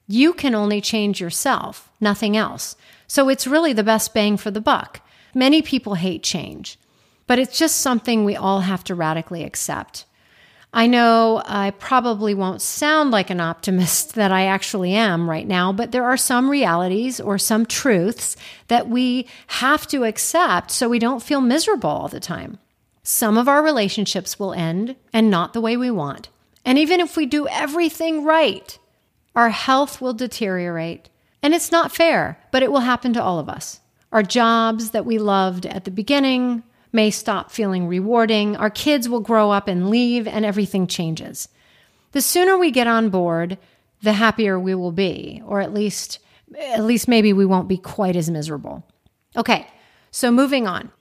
You 0.07 0.35
can 0.35 0.55
only 0.55 0.83
change 0.83 1.19
yourself, 1.19 1.91
nothing 1.99 2.37
else. 2.37 2.77
So 3.07 3.31
it's 3.31 3.47
really 3.47 3.73
the 3.73 3.83
best 3.83 4.13
bang 4.13 4.37
for 4.37 4.51
the 4.51 4.61
buck. 4.61 5.01
Many 5.35 5.63
people 5.63 5.95
hate 5.95 6.23
change, 6.23 6.79
but 7.27 7.39
it's 7.39 7.59
just 7.59 7.81
something 7.81 8.25
we 8.25 8.37
all 8.37 8.61
have 8.61 8.85
to 8.85 8.95
radically 8.95 9.45
accept. 9.45 10.05
I 10.75 10.87
know 10.87 11.43
I 11.47 11.71
probably 11.71 12.35
won't 12.35 12.61
sound 12.61 13.11
like 13.11 13.31
an 13.31 13.41
optimist 13.41 14.15
that 14.17 14.31
I 14.31 14.45
actually 14.45 14.93
am 14.93 15.29
right 15.29 15.47
now, 15.47 15.73
but 15.73 15.91
there 15.91 16.05
are 16.05 16.19
some 16.19 16.51
realities 16.51 17.19
or 17.19 17.39
some 17.39 17.65
truths 17.65 18.37
that 18.67 18.91
we 18.91 19.27
have 19.47 19.87
to 19.87 20.05
accept 20.05 20.71
so 20.71 20.87
we 20.87 20.99
don't 20.99 21.23
feel 21.23 21.41
miserable 21.41 21.89
all 21.89 22.09
the 22.09 22.21
time. 22.21 22.59
Some 23.11 23.39
of 23.39 23.49
our 23.49 23.63
relationships 23.63 24.39
will 24.39 24.53
end 24.53 24.95
and 25.15 25.31
not 25.31 25.55
the 25.55 25.63
way 25.63 25.79
we 25.79 25.91
want. 25.91 26.29
And 26.63 26.77
even 26.77 27.01
if 27.01 27.17
we 27.17 27.25
do 27.25 27.49
everything 27.49 28.23
right, 28.23 28.79
our 29.35 29.49
health 29.49 30.03
will 30.03 30.13
deteriorate. 30.13 31.09
And 31.43 31.55
it's 31.55 31.73
not 31.73 31.91
fair, 31.91 32.39
but 32.53 32.63
it 32.63 32.71
will 32.71 32.81
happen 32.81 33.15
to 33.15 33.23
all 33.23 33.39
of 33.39 33.49
us. 33.49 33.81
Our 34.13 34.23
jobs 34.23 34.91
that 34.91 35.07
we 35.07 35.17
loved 35.17 35.65
at 35.65 35.87
the 35.87 35.91
beginning 35.91 36.63
may 36.93 37.11
stop 37.11 37.51
feeling 37.51 37.87
rewarding. 37.87 38.57
Our 38.57 38.69
kids 38.69 39.09
will 39.09 39.21
grow 39.21 39.53
up 39.53 39.69
and 39.69 39.89
leave, 39.89 40.29
and 40.29 40.45
everything 40.45 40.87
changes. 40.87 41.49
The 42.13 42.21
sooner 42.21 42.59
we 42.59 42.71
get 42.71 42.87
on 42.87 43.09
board, 43.09 43.57
the 44.03 44.13
happier 44.13 44.61
we 44.61 44.75
will 44.75 44.93
be, 44.93 45.41
or 45.47 45.63
at 45.63 45.73
least, 45.73 46.19
at 46.59 46.85
least 46.85 47.09
maybe 47.09 47.33
we 47.33 47.47
won't 47.47 47.69
be 47.69 47.79
quite 47.79 48.17
as 48.17 48.29
miserable. 48.29 48.87
Okay, 49.35 49.67
so 50.11 50.31
moving 50.31 50.67
on. 50.67 50.93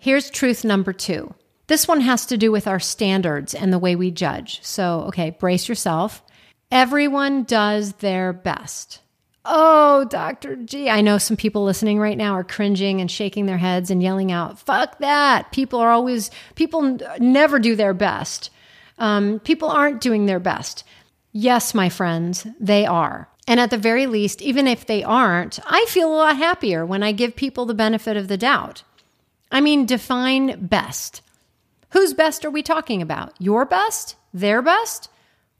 Here's 0.00 0.28
truth 0.28 0.64
number 0.64 0.92
two. 0.92 1.32
This 1.66 1.86
one 1.88 2.00
has 2.00 2.26
to 2.26 2.36
do 2.36 2.50
with 2.50 2.66
our 2.66 2.80
standards 2.80 3.54
and 3.54 3.72
the 3.72 3.78
way 3.78 3.96
we 3.96 4.10
judge. 4.10 4.60
So, 4.62 5.02
okay, 5.08 5.30
brace 5.30 5.68
yourself. 5.68 6.22
Everyone 6.70 7.44
does 7.44 7.92
their 7.94 8.32
best. 8.32 9.00
Oh, 9.44 10.04
Dr. 10.04 10.56
G. 10.56 10.88
I 10.88 11.00
know 11.00 11.18
some 11.18 11.36
people 11.36 11.64
listening 11.64 11.98
right 11.98 12.16
now 12.16 12.34
are 12.34 12.44
cringing 12.44 13.00
and 13.00 13.10
shaking 13.10 13.46
their 13.46 13.58
heads 13.58 13.90
and 13.90 14.02
yelling 14.02 14.30
out, 14.30 14.58
fuck 14.58 14.98
that. 14.98 15.50
People 15.50 15.80
are 15.80 15.90
always, 15.90 16.30
people 16.54 16.98
never 17.18 17.58
do 17.58 17.74
their 17.74 17.94
best. 17.94 18.50
Um, 18.98 19.40
people 19.40 19.68
aren't 19.68 20.00
doing 20.00 20.26
their 20.26 20.38
best. 20.38 20.84
Yes, 21.32 21.74
my 21.74 21.88
friends, 21.88 22.46
they 22.60 22.86
are. 22.86 23.28
And 23.48 23.58
at 23.58 23.70
the 23.70 23.78
very 23.78 24.06
least, 24.06 24.40
even 24.40 24.68
if 24.68 24.86
they 24.86 25.02
aren't, 25.02 25.58
I 25.66 25.86
feel 25.88 26.12
a 26.12 26.14
lot 26.14 26.36
happier 26.36 26.86
when 26.86 27.02
I 27.02 27.10
give 27.10 27.34
people 27.34 27.66
the 27.66 27.74
benefit 27.74 28.16
of 28.16 28.28
the 28.28 28.36
doubt. 28.36 28.84
I 29.50 29.60
mean, 29.60 29.86
define 29.86 30.66
best. 30.66 31.20
Whose 31.92 32.14
best 32.14 32.44
are 32.44 32.50
we 32.50 32.62
talking 32.62 33.00
about? 33.00 33.34
Your 33.38 33.64
best? 33.64 34.16
Their 34.34 34.60
best? 34.62 35.08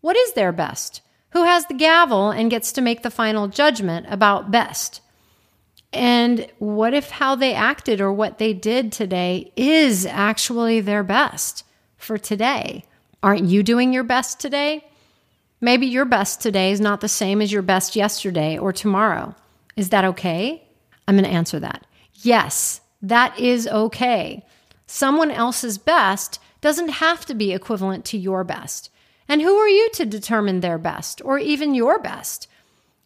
What 0.00 0.16
is 0.16 0.32
their 0.32 0.52
best? 0.52 1.02
who 1.32 1.44
has 1.44 1.66
the 1.66 1.74
gavel 1.74 2.30
and 2.30 2.50
gets 2.50 2.72
to 2.72 2.80
make 2.80 3.02
the 3.02 3.10
final 3.10 3.48
judgment 3.48 4.06
about 4.08 4.50
best. 4.50 5.00
And 5.92 6.46
what 6.58 6.94
if 6.94 7.10
how 7.10 7.34
they 7.34 7.54
acted 7.54 8.00
or 8.00 8.12
what 8.12 8.38
they 8.38 8.52
did 8.52 8.92
today 8.92 9.52
is 9.56 10.06
actually 10.06 10.80
their 10.80 11.02
best 11.02 11.64
for 11.96 12.16
today? 12.16 12.84
Aren't 13.22 13.44
you 13.44 13.62
doing 13.62 13.92
your 13.92 14.04
best 14.04 14.40
today? 14.40 14.84
Maybe 15.60 15.86
your 15.86 16.04
best 16.04 16.40
today 16.40 16.72
is 16.72 16.80
not 16.80 17.00
the 17.00 17.08
same 17.08 17.40
as 17.40 17.52
your 17.52 17.62
best 17.62 17.96
yesterday 17.96 18.58
or 18.58 18.72
tomorrow. 18.72 19.34
Is 19.76 19.90
that 19.90 20.04
okay? 20.04 20.62
I'm 21.06 21.16
going 21.16 21.24
to 21.24 21.30
answer 21.30 21.60
that. 21.60 21.86
Yes, 22.14 22.80
that 23.00 23.38
is 23.38 23.66
okay. 23.68 24.44
Someone 24.94 25.30
else's 25.30 25.78
best 25.78 26.38
doesn't 26.60 26.90
have 26.90 27.24
to 27.24 27.32
be 27.32 27.54
equivalent 27.54 28.04
to 28.04 28.18
your 28.18 28.44
best. 28.44 28.90
And 29.26 29.40
who 29.40 29.56
are 29.56 29.68
you 29.68 29.88
to 29.94 30.04
determine 30.04 30.60
their 30.60 30.76
best 30.76 31.22
or 31.24 31.38
even 31.38 31.74
your 31.74 31.98
best? 31.98 32.46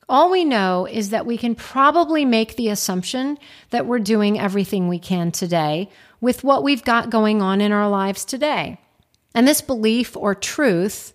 All 0.08 0.28
we 0.28 0.44
know 0.44 0.88
is 0.90 1.10
that 1.10 1.26
we 1.26 1.38
can 1.38 1.54
probably 1.54 2.24
make 2.24 2.56
the 2.56 2.70
assumption 2.70 3.38
that 3.70 3.86
we're 3.86 4.00
doing 4.00 4.36
everything 4.36 4.88
we 4.88 4.98
can 4.98 5.30
today 5.30 5.88
with 6.20 6.42
what 6.42 6.64
we've 6.64 6.82
got 6.82 7.08
going 7.08 7.40
on 7.40 7.60
in 7.60 7.70
our 7.70 7.88
lives 7.88 8.24
today. 8.24 8.80
And 9.32 9.46
this 9.46 9.60
belief 9.60 10.16
or 10.16 10.34
truth 10.34 11.12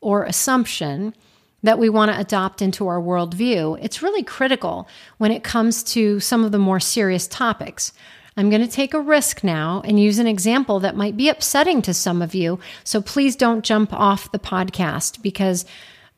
or 0.00 0.22
assumption 0.22 1.16
that 1.64 1.80
we 1.80 1.88
want 1.88 2.12
to 2.12 2.20
adopt 2.20 2.62
into 2.62 2.86
our 2.86 3.00
worldview, 3.00 3.76
it's 3.82 4.02
really 4.02 4.22
critical 4.22 4.86
when 5.18 5.32
it 5.32 5.42
comes 5.42 5.82
to 5.82 6.20
some 6.20 6.44
of 6.44 6.52
the 6.52 6.60
more 6.60 6.78
serious 6.78 7.26
topics. 7.26 7.92
I'm 8.36 8.50
going 8.50 8.62
to 8.62 8.68
take 8.68 8.94
a 8.94 9.00
risk 9.00 9.44
now 9.44 9.82
and 9.84 10.00
use 10.00 10.18
an 10.18 10.26
example 10.26 10.80
that 10.80 10.96
might 10.96 11.16
be 11.16 11.28
upsetting 11.28 11.82
to 11.82 11.94
some 11.94 12.22
of 12.22 12.34
you. 12.34 12.58
So 12.84 13.02
please 13.02 13.36
don't 13.36 13.64
jump 13.64 13.92
off 13.92 14.32
the 14.32 14.38
podcast 14.38 15.22
because 15.22 15.64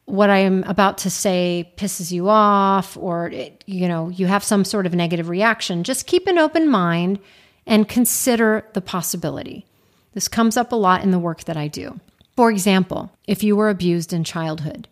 what 0.07 0.31
I 0.31 0.39
am 0.39 0.63
about 0.65 0.99
to 0.99 1.11
say 1.11 1.73
pisses 1.77 2.13
you 2.13 2.29
off 2.29 2.97
or 2.97 3.31
it, 3.31 3.65
you 3.67 3.89
know, 3.89 4.11
you 4.11 4.27
have 4.27 4.45
some 4.45 4.65
sort 4.65 4.87
of 4.87 4.95
negative 4.95 5.29
reaction. 5.29 5.83
Just 5.83 6.07
keep 6.07 6.27
an 6.27 6.39
open 6.39 6.69
mind 6.69 7.19
and 7.67 7.89
consider 7.89 8.69
the 8.75 8.81
possibility. 8.81 9.67
This 10.13 10.29
comes 10.29 10.57
up 10.57 10.73
a 10.73 10.77
lot 10.77 11.03
in 11.03 11.11
the 11.11 11.19
work 11.19 11.45
that 11.45 11.57
I 11.57 11.69
do. 11.69 11.99
For 12.37 12.51
example, 12.51 13.11
if 13.27 13.43
you 13.43 13.57
were 13.57 13.71
abused 13.71 14.13
in 14.13 14.25
childhood, 14.25 14.89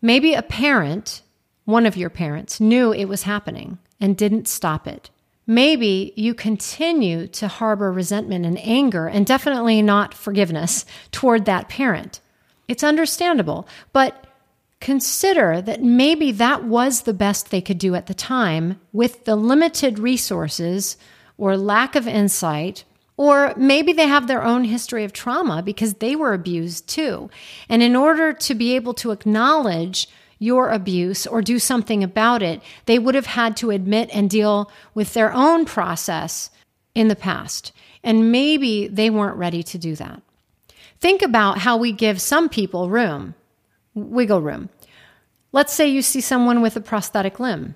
maybe 0.00 0.34
a 0.34 0.42
parent, 0.42 1.22
one 1.64 1.86
of 1.86 1.96
your 1.96 2.10
parents, 2.10 2.60
knew 2.60 2.92
it 2.92 3.06
was 3.06 3.24
happening 3.24 3.78
and 4.00 4.16
didn't 4.16 4.48
stop 4.48 4.86
it. 4.86 5.10
Maybe 5.46 6.12
you 6.16 6.34
continue 6.34 7.26
to 7.28 7.48
harbor 7.48 7.92
resentment 7.92 8.46
and 8.46 8.58
anger, 8.60 9.06
and 9.06 9.26
definitely 9.26 9.82
not 9.82 10.14
forgiveness 10.14 10.86
toward 11.12 11.44
that 11.44 11.68
parent. 11.68 12.20
It's 12.66 12.82
understandable, 12.82 13.68
but 13.92 14.26
consider 14.80 15.60
that 15.62 15.82
maybe 15.82 16.32
that 16.32 16.64
was 16.64 17.02
the 17.02 17.14
best 17.14 17.50
they 17.50 17.60
could 17.60 17.78
do 17.78 17.94
at 17.94 18.06
the 18.06 18.14
time 18.14 18.80
with 18.92 19.24
the 19.24 19.36
limited 19.36 19.98
resources 19.98 20.96
or 21.36 21.56
lack 21.56 21.94
of 21.94 22.08
insight. 22.08 22.84
Or 23.16 23.54
maybe 23.56 23.92
they 23.92 24.06
have 24.06 24.26
their 24.26 24.42
own 24.42 24.64
history 24.64 25.04
of 25.04 25.12
trauma 25.12 25.62
because 25.62 25.94
they 25.94 26.16
were 26.16 26.32
abused 26.32 26.88
too. 26.88 27.30
And 27.68 27.82
in 27.82 27.94
order 27.94 28.32
to 28.32 28.54
be 28.54 28.74
able 28.74 28.94
to 28.94 29.10
acknowledge 29.10 30.08
your 30.38 30.70
abuse 30.70 31.26
or 31.26 31.42
do 31.42 31.58
something 31.58 32.02
about 32.02 32.42
it, 32.42 32.62
they 32.86 32.98
would 32.98 33.14
have 33.14 33.26
had 33.26 33.56
to 33.58 33.70
admit 33.70 34.10
and 34.12 34.28
deal 34.28 34.70
with 34.94 35.14
their 35.14 35.32
own 35.32 35.64
process 35.64 36.50
in 36.94 37.08
the 37.08 37.16
past. 37.16 37.72
And 38.02 38.30
maybe 38.30 38.86
they 38.88 39.10
weren't 39.10 39.36
ready 39.36 39.62
to 39.62 39.78
do 39.78 39.96
that. 39.96 40.22
Think 41.00 41.22
about 41.22 41.58
how 41.58 41.76
we 41.76 41.92
give 41.92 42.20
some 42.20 42.48
people 42.48 42.88
room, 42.88 43.34
wiggle 43.94 44.40
room. 44.40 44.70
Let's 45.52 45.72
say 45.72 45.88
you 45.88 46.02
see 46.02 46.20
someone 46.20 46.62
with 46.62 46.76
a 46.76 46.80
prosthetic 46.80 47.38
limb. 47.38 47.74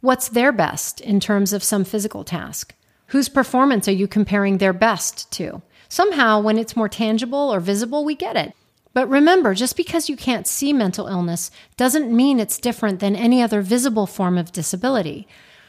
What's 0.00 0.28
their 0.28 0.52
best 0.52 1.00
in 1.00 1.20
terms 1.20 1.52
of 1.52 1.64
some 1.64 1.84
physical 1.84 2.24
task? 2.24 2.74
Whose 3.06 3.28
performance 3.28 3.88
are 3.88 3.92
you 3.92 4.06
comparing 4.06 4.58
their 4.58 4.72
best 4.72 5.30
to? 5.32 5.62
Somehow, 5.88 6.40
when 6.40 6.58
it's 6.58 6.76
more 6.76 6.88
tangible 6.88 7.52
or 7.52 7.60
visible, 7.60 8.04
we 8.04 8.14
get 8.14 8.36
it. 8.36 8.52
But 8.98 9.08
remember, 9.10 9.54
just 9.54 9.76
because 9.76 10.08
you 10.08 10.16
can't 10.16 10.44
see 10.44 10.72
mental 10.72 11.06
illness 11.06 11.52
doesn't 11.76 12.10
mean 12.10 12.40
it's 12.40 12.58
different 12.58 12.98
than 12.98 13.14
any 13.14 13.40
other 13.40 13.62
visible 13.62 14.08
form 14.08 14.36
of 14.36 14.50
disability. 14.50 15.28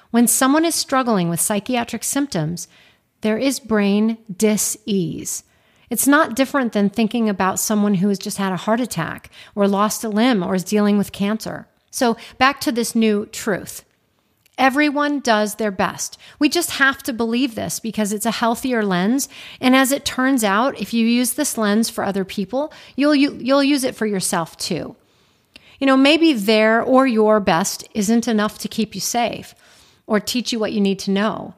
When 0.09 0.25
someone 0.25 0.65
is 0.65 0.73
struggling 0.73 1.29
with 1.29 1.39
psychiatric 1.39 2.03
symptoms, 2.03 2.67
there 3.21 3.37
is 3.37 3.59
brain 3.59 4.17
dis-ease. 4.35 5.43
It's 5.91 6.07
not 6.07 6.35
different 6.35 6.73
than 6.73 6.89
thinking 6.89 7.29
about 7.29 7.59
someone 7.59 7.93
who 7.93 8.07
has 8.07 8.17
just 8.17 8.39
had 8.39 8.51
a 8.51 8.57
heart 8.57 8.79
attack 8.79 9.29
or 9.53 9.67
lost 9.67 10.03
a 10.03 10.09
limb 10.09 10.41
or 10.41 10.55
is 10.55 10.63
dealing 10.63 10.97
with 10.97 11.11
cancer. 11.11 11.67
So, 11.91 12.17
back 12.39 12.59
to 12.61 12.71
this 12.71 12.95
new 12.95 13.27
truth. 13.27 13.85
Everyone 14.59 15.21
does 15.21 15.55
their 15.55 15.71
best. 15.71 16.19
We 16.37 16.49
just 16.49 16.71
have 16.71 17.01
to 17.03 17.13
believe 17.13 17.55
this 17.55 17.79
because 17.79 18.11
it's 18.11 18.25
a 18.25 18.31
healthier 18.31 18.83
lens. 18.83 19.29
And 19.61 19.73
as 19.73 19.93
it 19.93 20.03
turns 20.03 20.43
out, 20.43 20.79
if 20.79 20.93
you 20.93 21.07
use 21.07 21.33
this 21.33 21.57
lens 21.57 21.89
for 21.89 22.03
other 22.03 22.25
people, 22.25 22.73
you'll, 22.97 23.15
you, 23.15 23.31
will 23.31 23.41
you 23.41 23.53
will 23.53 23.63
use 23.63 23.85
it 23.85 23.95
for 23.95 24.05
yourself 24.05 24.57
too. 24.57 24.97
You 25.79 25.87
know, 25.87 25.95
maybe 25.95 26.33
their 26.33 26.83
or 26.83 27.07
your 27.07 27.39
best 27.39 27.87
isn't 27.93 28.27
enough 28.27 28.57
to 28.59 28.67
keep 28.67 28.93
you 28.93 29.01
safe 29.01 29.55
or 30.05 30.19
teach 30.19 30.51
you 30.51 30.59
what 30.59 30.73
you 30.73 30.81
need 30.81 30.99
to 30.99 31.11
know. 31.11 31.53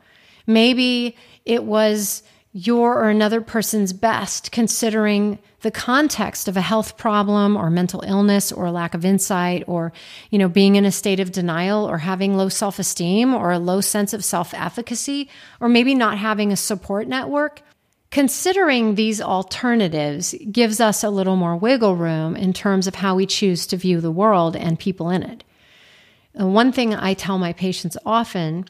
Maybe 0.46 1.18
it 1.44 1.64
was 1.64 2.22
your 2.54 2.96
or 3.00 3.10
another 3.10 3.40
person's 3.40 3.94
best 3.94 4.52
considering 4.52 5.40
the 5.62 5.72
context 5.72 6.48
of 6.48 6.58
a 6.58 6.62
health 6.62 6.98
problem 6.98 7.56
or 7.56 7.70
mental 7.70 8.04
illness 8.06 8.52
or 8.52 8.70
lack 8.72 8.94
of 8.94 9.06
insight 9.06 9.64
or 9.68 9.94
you 10.32 10.38
know 10.38 10.50
being 10.50 10.76
in 10.76 10.84
a 10.84 10.92
state 10.92 11.20
of 11.20 11.32
denial 11.32 11.90
or 11.90 12.00
having 12.00 12.36
low 12.36 12.50
self-esteem 12.50 13.34
or 13.34 13.52
a 13.52 13.60
low 13.60 13.80
sense 13.80 14.14
of 14.14 14.24
self-efficacy 14.24 15.30
or 15.62 15.70
maybe 15.70 15.96
not 15.96 16.18
having 16.18 16.52
a 16.52 16.58
support 16.58 17.08
network 17.08 17.62
considering 18.10 18.96
these 18.96 19.22
alternatives 19.22 20.36
gives 20.52 20.82
us 20.82 21.04
a 21.04 21.10
little 21.10 21.38
more 21.38 21.56
wiggle 21.56 21.96
room 21.96 22.36
in 22.36 22.52
terms 22.52 22.86
of 22.86 22.96
how 22.96 23.16
we 23.16 23.26
choose 23.26 23.66
to 23.66 23.78
view 23.78 24.02
the 24.02 24.12
world 24.12 24.56
and 24.56 24.78
people 24.78 25.10
in 25.10 25.24
it. 25.24 25.44
And 26.36 26.54
one 26.54 26.72
thing 26.72 26.94
i 26.94 27.14
tell 27.14 27.38
my 27.38 27.54
patients 27.54 27.98
often 28.06 28.66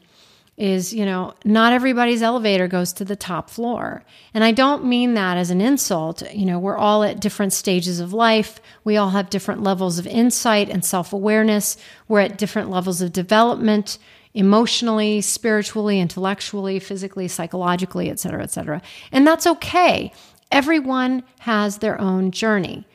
is, 0.56 0.92
you 0.92 1.06
know, 1.06 1.32
not 1.44 1.72
everybody's 1.72 2.22
elevator 2.22 2.68
goes 2.68 2.92
to 2.92 3.04
the 3.04 3.16
top 3.16 3.48
floor. 3.48 4.04
And 4.34 4.44
I 4.44 4.52
don't 4.52 4.84
mean 4.84 5.14
that 5.14 5.38
as 5.38 5.50
an 5.50 5.60
insult. 5.60 6.22
You 6.32 6.44
know, 6.44 6.58
we're 6.58 6.76
all 6.76 7.02
at 7.04 7.20
different 7.20 7.52
stages 7.52 8.00
of 8.00 8.12
life. 8.12 8.60
We 8.84 8.96
all 8.96 9.10
have 9.10 9.30
different 9.30 9.62
levels 9.62 9.98
of 9.98 10.06
insight 10.06 10.68
and 10.68 10.84
self 10.84 11.12
awareness. 11.12 11.76
We're 12.06 12.20
at 12.20 12.38
different 12.38 12.70
levels 12.70 13.00
of 13.00 13.12
development 13.12 13.98
emotionally, 14.34 15.20
spiritually, 15.20 16.00
intellectually, 16.00 16.78
physically, 16.78 17.28
psychologically, 17.28 18.10
et 18.10 18.18
cetera, 18.18 18.42
et 18.42 18.50
cetera. 18.50 18.82
And 19.10 19.26
that's 19.26 19.46
okay. 19.46 20.12
Everyone 20.50 21.22
has 21.40 21.78
their 21.78 22.00
own 22.00 22.30
journey. 22.30 22.86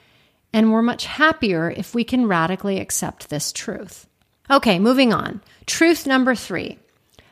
And 0.53 0.71
we're 0.71 0.81
much 0.81 1.05
happier 1.05 1.69
if 1.69 1.93
we 1.93 2.03
can 2.03 2.27
radically 2.27 2.79
accept 2.79 3.29
this 3.29 3.51
truth. 3.51 4.07
Okay, 4.49 4.79
moving 4.79 5.11
on. 5.11 5.41
Truth 5.65 6.07
number 6.07 6.33
three 6.33 6.79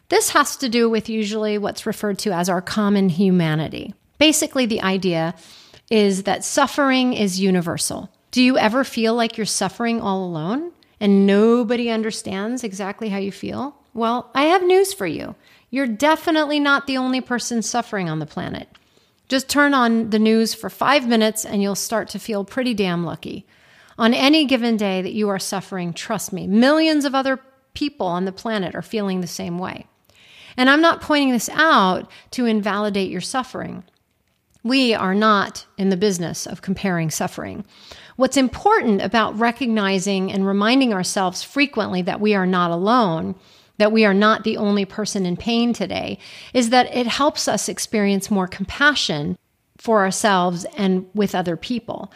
this 0.10 0.30
has 0.30 0.58
to 0.58 0.70
do 0.70 0.90
with 0.90 1.10
usually 1.10 1.58
what's 1.58 1.86
referred 1.86 2.20
to 2.20 2.32
as 2.32 2.50
our 2.50 2.62
common 2.62 3.10
humanity. 3.10 3.94
Basically, 4.20 4.66
the 4.66 4.82
idea 4.82 5.36
is 5.90 6.24
that 6.24 6.44
suffering 6.44 7.14
is 7.14 7.40
universal. 7.40 8.10
Do 8.32 8.42
you 8.42 8.58
ever 8.58 8.84
feel 8.84 9.16
like 9.16 9.38
you're 9.38 9.46
suffering 9.46 10.02
all 10.02 10.26
alone 10.26 10.72
and 11.00 11.26
nobody 11.26 11.90
understands 11.90 12.64
exactly 12.64 13.10
how 13.10 13.18
you 13.18 13.32
feel? 13.32 13.76
Well, 13.94 14.30
I 14.36 14.44
have 14.46 14.64
news 14.64 14.94
for 14.94 15.08
you. 15.08 15.36
You're 15.70 15.88
definitely 15.88 16.60
not 16.60 16.88
the 16.88 16.98
only 16.98 17.22
person 17.22 17.62
suffering 17.62 18.10
on 18.10 18.20
the 18.20 18.26
planet. 18.26 18.68
Just 19.28 19.50
turn 19.50 19.74
on 19.74 20.12
the 20.12 20.20
news 20.20 20.54
for 20.54 20.70
five 20.70 21.08
minutes 21.08 21.46
and 21.46 21.62
you'll 21.62 21.76
start 21.76 22.10
to 22.10 22.20
feel 22.20 22.46
pretty 22.46 22.74
damn 22.74 23.04
lucky. 23.04 23.46
On 23.98 24.14
any 24.14 24.46
given 24.46 24.78
day 24.78 25.02
that 25.02 25.14
you 25.14 25.30
are 25.30 25.40
suffering, 25.40 25.94
trust 25.94 26.34
me, 26.34 26.46
millions 26.48 27.06
of 27.06 27.16
other 27.16 27.40
people 27.74 28.08
on 28.08 28.26
the 28.26 28.32
planet 28.32 28.76
are 28.76 28.82
feeling 28.82 29.22
the 29.22 29.28
same 29.28 29.58
way. 29.58 29.88
And 30.58 30.70
I'm 30.70 30.82
not 30.82 31.02
pointing 31.02 31.32
this 31.32 31.50
out 31.50 32.10
to 32.32 32.46
invalidate 32.46 33.10
your 33.10 33.22
suffering. 33.22 33.84
We 34.64 34.94
are 34.94 35.14
not 35.14 35.66
in 35.78 35.90
the 35.90 35.98
business 35.98 36.48
of 36.48 36.62
comparing 36.62 37.12
suffering. 37.12 37.66
What's 38.16 38.38
important 38.38 39.02
about 39.02 39.38
recognizing 39.38 40.32
and 40.32 40.48
reminding 40.48 40.94
ourselves 40.94 41.44
frequently 41.44 42.02
that 42.02 42.22
we 42.22 42.34
are 42.34 42.48
not 42.48 42.72
alone, 42.72 43.36
that 43.78 43.92
we 43.92 44.06
are 44.06 44.14
not 44.14 44.44
the 44.44 44.58
only 44.58 44.86
person 44.86 45.26
in 45.26 45.38
pain 45.38 45.74
today, 45.74 46.18
is 46.54 46.70
that 46.70 46.96
it 46.96 47.08
helps 47.08 47.48
us 47.48 47.70
experience 47.70 48.32
more 48.32 48.48
compassion 48.48 49.38
for 49.78 50.00
ourselves 50.00 50.66
and 50.78 51.06
with 51.14 51.36
other 51.36 51.58
people. 51.58 52.12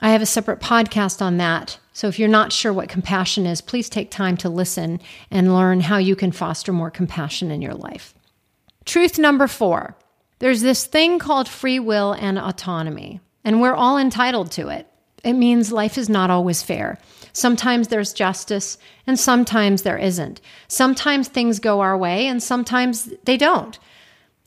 I 0.00 0.10
have 0.10 0.22
a 0.22 0.26
separate 0.26 0.60
podcast 0.60 1.20
on 1.20 1.38
that. 1.38 1.78
So 1.96 2.08
if 2.08 2.18
you're 2.18 2.28
not 2.28 2.52
sure 2.52 2.74
what 2.74 2.90
compassion 2.90 3.46
is, 3.46 3.62
please 3.62 3.88
take 3.88 4.10
time 4.10 4.36
to 4.38 4.50
listen 4.50 5.00
and 5.30 5.54
learn 5.54 5.80
how 5.80 5.96
you 5.96 6.14
can 6.14 6.30
foster 6.30 6.70
more 6.70 6.90
compassion 6.90 7.50
in 7.50 7.62
your 7.62 7.72
life. 7.72 8.12
Truth 8.84 9.18
number 9.18 9.46
four 9.46 9.96
there's 10.38 10.60
this 10.60 10.84
thing 10.84 11.18
called 11.18 11.48
free 11.48 11.78
will 11.78 12.12
and 12.12 12.38
autonomy, 12.38 13.20
and 13.44 13.62
we're 13.62 13.74
all 13.74 13.96
entitled 13.96 14.50
to 14.50 14.68
it. 14.68 14.86
It 15.24 15.32
means 15.32 15.72
life 15.72 15.96
is 15.96 16.10
not 16.10 16.28
always 16.28 16.62
fair. 16.62 16.98
Sometimes 17.32 17.88
there's 17.88 18.12
justice, 18.12 18.76
and 19.06 19.18
sometimes 19.18 19.80
there 19.80 19.96
isn't. 19.96 20.42
Sometimes 20.68 21.28
things 21.28 21.60
go 21.60 21.80
our 21.80 21.96
way, 21.96 22.26
and 22.26 22.42
sometimes 22.42 23.10
they 23.24 23.38
don't. 23.38 23.78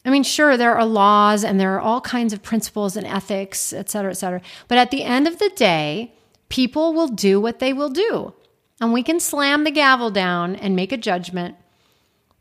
I 0.06 0.12
mean, 0.12 0.22
sure, 0.22 0.56
there 0.56 0.78
are 0.78 0.86
laws 0.86 1.44
and 1.44 1.60
there 1.60 1.74
are 1.74 1.82
all 1.82 2.02
kinds 2.02 2.32
of 2.32 2.44
principles 2.44 2.96
and 2.96 3.08
ethics, 3.08 3.74
et 3.74 3.90
cetera, 3.90 4.12
et 4.12 4.18
cetera. 4.18 4.42
But 4.68 4.78
at 4.78 4.92
the 4.92 5.04
end 5.04 5.28
of 5.28 5.40
the 5.40 5.50
day, 5.56 6.14
people 6.50 6.94
will 6.94 7.08
do 7.08 7.40
what 7.40 7.60
they 7.60 7.74
will 7.74 7.90
do. 7.90 8.34
And 8.82 8.94
we 8.94 9.04
can 9.04 9.20
slam 9.20 9.64
the 9.64 9.72
gavel 9.72 10.10
down 10.10 10.56
and 10.56 10.76
make 10.76 10.92
a 10.92 10.98
judgment, 10.98 11.56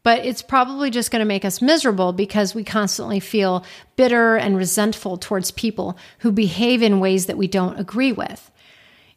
but 0.03 0.25
it's 0.25 0.43
probably 0.43 0.91
just 0.91 1.11
going 1.11 1.21
to 1.21 1.27
make 1.27 1.45
us 1.45 1.61
miserable 1.61 2.13
because 2.13 2.55
we 2.55 2.65
constantly 2.65 3.21
feel 3.21 3.65
bitter 3.97 4.37
and 4.37 4.57
resentful 4.57 5.17
towards 5.17 5.51
people 5.51 5.99
who 6.21 6.33
behave 6.33 6.83
in 6.83 7.01
ways 7.01 7.27
that 7.27 7.37
we 7.37 7.49
don't 7.49 7.79
agree 7.79 8.13
with. 8.13 8.51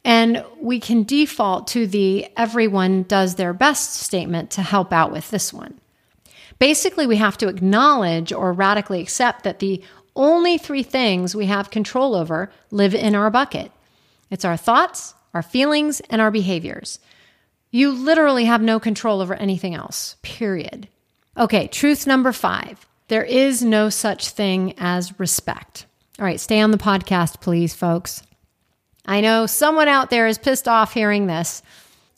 And 0.04 0.44
we 0.60 0.80
can 0.80 1.04
default 1.04 1.68
to 1.68 1.86
the 1.86 2.28
everyone 2.36 3.04
does 3.04 3.36
their 3.36 3.54
best 3.54 3.94
statement 3.94 4.50
to 4.52 4.64
help 4.64 4.92
out 4.92 5.12
with 5.12 5.30
this 5.30 5.54
one. 5.54 5.80
Basically, 6.58 7.06
we 7.06 7.18
have 7.18 7.38
to 7.38 7.48
acknowledge 7.48 8.34
or 8.34 8.52
radically 8.52 9.00
accept 9.00 9.44
that 9.44 9.60
the 9.60 9.84
only 10.16 10.58
three 10.58 10.84
things 10.84 11.36
we 11.36 11.46
have 11.46 11.70
control 11.70 12.16
over 12.16 12.52
live 12.72 12.96
in 12.96 13.16
our 13.16 13.30
bucket 13.30 13.72
it's 14.32 14.46
our 14.46 14.58
thoughts, 14.58 15.14
our 15.36 15.44
feelings, 15.44 16.02
and 16.10 16.20
our 16.20 16.32
behaviors. 16.32 17.00
You 17.70 17.92
literally 17.92 18.46
have 18.46 18.62
no 18.62 18.80
control 18.80 19.22
over 19.22 19.36
anything 19.36 19.76
else, 19.76 20.16
period. 20.24 20.88
Okay, 21.38 21.68
truth 21.68 22.08
number 22.08 22.32
five 22.32 22.88
there 23.08 23.24
is 23.26 23.62
no 23.62 23.90
such 23.90 24.30
thing 24.30 24.74
as 24.78 25.20
respect. 25.20 25.86
All 26.18 26.24
right, 26.26 26.40
stay 26.40 26.62
on 26.62 26.72
the 26.72 26.78
podcast, 26.78 27.42
please, 27.42 27.76
folks. 27.76 28.24
I 29.06 29.20
know 29.20 29.48
someone 29.48 29.90
out 29.90 30.10
there 30.10 30.28
is 30.28 30.38
pissed 30.38 30.68
off 30.68 30.94
hearing 30.94 31.28
this, 31.28 31.62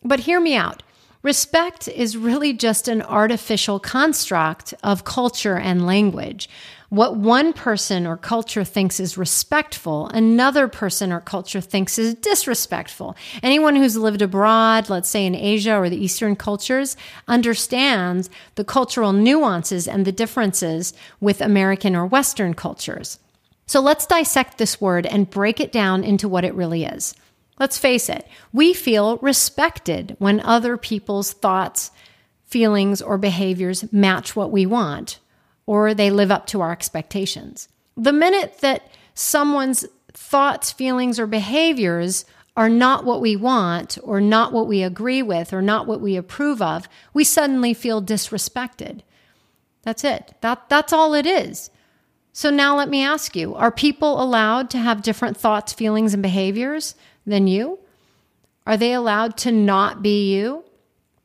but 0.03 0.19
hear 0.19 0.39
me 0.39 0.55
out. 0.55 0.83
Respect 1.23 1.87
is 1.87 2.17
really 2.17 2.51
just 2.51 2.89
an 2.89 3.01
artificial 3.01 3.79
construct 3.79 4.73
of 4.83 5.05
culture 5.05 5.57
and 5.57 5.85
language. 5.85 6.49
What 6.89 7.15
one 7.15 7.53
person 7.53 8.05
or 8.05 8.17
culture 8.17 8.65
thinks 8.65 8.99
is 8.99 9.17
respectful, 9.17 10.09
another 10.09 10.67
person 10.67 11.13
or 11.13 11.21
culture 11.21 11.61
thinks 11.61 11.97
is 11.97 12.13
disrespectful. 12.15 13.15
Anyone 13.41 13.77
who's 13.77 13.95
lived 13.95 14.21
abroad, 14.21 14.89
let's 14.89 15.07
say 15.09 15.25
in 15.25 15.33
Asia 15.33 15.77
or 15.77 15.89
the 15.89 16.03
Eastern 16.03 16.35
cultures, 16.35 16.97
understands 17.25 18.29
the 18.55 18.65
cultural 18.65 19.13
nuances 19.13 19.87
and 19.87 20.03
the 20.03 20.11
differences 20.11 20.93
with 21.21 21.39
American 21.39 21.95
or 21.95 22.05
Western 22.05 22.53
cultures. 22.53 23.17
So 23.65 23.79
let's 23.79 24.05
dissect 24.05 24.57
this 24.57 24.81
word 24.81 25.05
and 25.05 25.29
break 25.29 25.61
it 25.61 25.71
down 25.71 26.03
into 26.03 26.27
what 26.27 26.43
it 26.43 26.53
really 26.53 26.83
is. 26.83 27.15
Let's 27.59 27.77
face 27.77 28.09
it, 28.09 28.27
we 28.51 28.73
feel 28.73 29.17
respected 29.17 30.15
when 30.19 30.39
other 30.39 30.75
people's 30.77 31.33
thoughts, 31.33 31.91
feelings, 32.45 33.01
or 33.01 33.17
behaviors 33.17 33.91
match 33.93 34.35
what 34.35 34.51
we 34.51 34.65
want, 34.65 35.19
or 35.65 35.93
they 35.93 36.09
live 36.09 36.31
up 36.31 36.47
to 36.47 36.61
our 36.61 36.71
expectations. 36.71 37.69
The 37.95 38.13
minute 38.13 38.59
that 38.61 38.89
someone's 39.13 39.85
thoughts, 40.13 40.71
feelings, 40.71 41.19
or 41.19 41.27
behaviors 41.27 42.25
are 42.55 42.69
not 42.69 43.05
what 43.05 43.21
we 43.21 43.35
want, 43.35 43.97
or 44.03 44.19
not 44.21 44.51
what 44.51 44.67
we 44.67 44.83
agree 44.83 45.21
with, 45.21 45.53
or 45.53 45.61
not 45.61 45.87
what 45.87 46.01
we 46.01 46.15
approve 46.15 46.61
of, 46.61 46.87
we 47.13 47.23
suddenly 47.23 47.73
feel 47.73 48.01
disrespected. 48.01 49.01
That's 49.83 50.03
it. 50.03 50.33
That, 50.41 50.69
that's 50.69 50.93
all 50.93 51.13
it 51.13 51.25
is. 51.25 51.69
So 52.31 52.49
now 52.49 52.75
let 52.75 52.89
me 52.89 53.03
ask 53.03 53.35
you 53.35 53.53
are 53.55 53.71
people 53.71 54.21
allowed 54.21 54.71
to 54.71 54.79
have 54.79 55.03
different 55.03 55.37
thoughts, 55.37 55.71
feelings, 55.71 56.13
and 56.13 56.23
behaviors? 56.23 56.95
Than 57.25 57.47
you? 57.47 57.79
Are 58.65 58.77
they 58.77 58.93
allowed 58.93 59.37
to 59.37 59.51
not 59.51 60.01
be 60.01 60.33
you? 60.33 60.63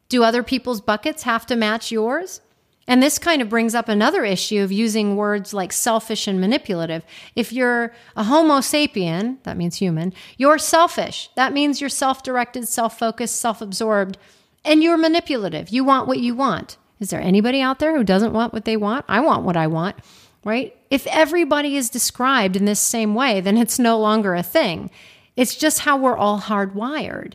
Do 0.08 0.24
other 0.24 0.42
people's 0.42 0.80
buckets 0.80 1.22
have 1.24 1.46
to 1.46 1.56
match 1.56 1.92
yours? 1.92 2.40
And 2.88 3.02
this 3.02 3.18
kind 3.18 3.42
of 3.42 3.50
brings 3.50 3.74
up 3.74 3.86
another 3.88 4.24
issue 4.24 4.62
of 4.62 4.72
using 4.72 5.14
words 5.14 5.52
like 5.52 5.74
selfish 5.74 6.26
and 6.26 6.40
manipulative. 6.40 7.04
If 7.36 7.52
you're 7.52 7.92
a 8.16 8.24
Homo 8.24 8.60
sapien, 8.60 9.36
that 9.42 9.58
means 9.58 9.76
human, 9.76 10.14
you're 10.38 10.56
selfish. 10.56 11.28
That 11.36 11.52
means 11.52 11.82
you're 11.82 11.90
self 11.90 12.22
directed, 12.22 12.66
self 12.66 12.98
focused, 12.98 13.36
self 13.36 13.60
absorbed, 13.60 14.16
and 14.64 14.82
you're 14.82 14.96
manipulative. 14.96 15.68
You 15.68 15.84
want 15.84 16.08
what 16.08 16.18
you 16.18 16.34
want. 16.34 16.78
Is 16.98 17.10
there 17.10 17.20
anybody 17.20 17.60
out 17.60 17.78
there 17.78 17.94
who 17.94 18.04
doesn't 18.04 18.32
want 18.32 18.54
what 18.54 18.64
they 18.64 18.76
want? 18.76 19.04
I 19.06 19.20
want 19.20 19.44
what 19.44 19.56
I 19.56 19.66
want, 19.66 19.96
right? 20.42 20.74
If 20.90 21.06
everybody 21.08 21.76
is 21.76 21.90
described 21.90 22.56
in 22.56 22.64
this 22.64 22.80
same 22.80 23.14
way, 23.14 23.42
then 23.42 23.58
it's 23.58 23.78
no 23.78 23.98
longer 23.98 24.34
a 24.34 24.42
thing. 24.42 24.90
It's 25.38 25.54
just 25.54 25.78
how 25.78 25.96
we're 25.96 26.16
all 26.16 26.40
hardwired. 26.40 27.34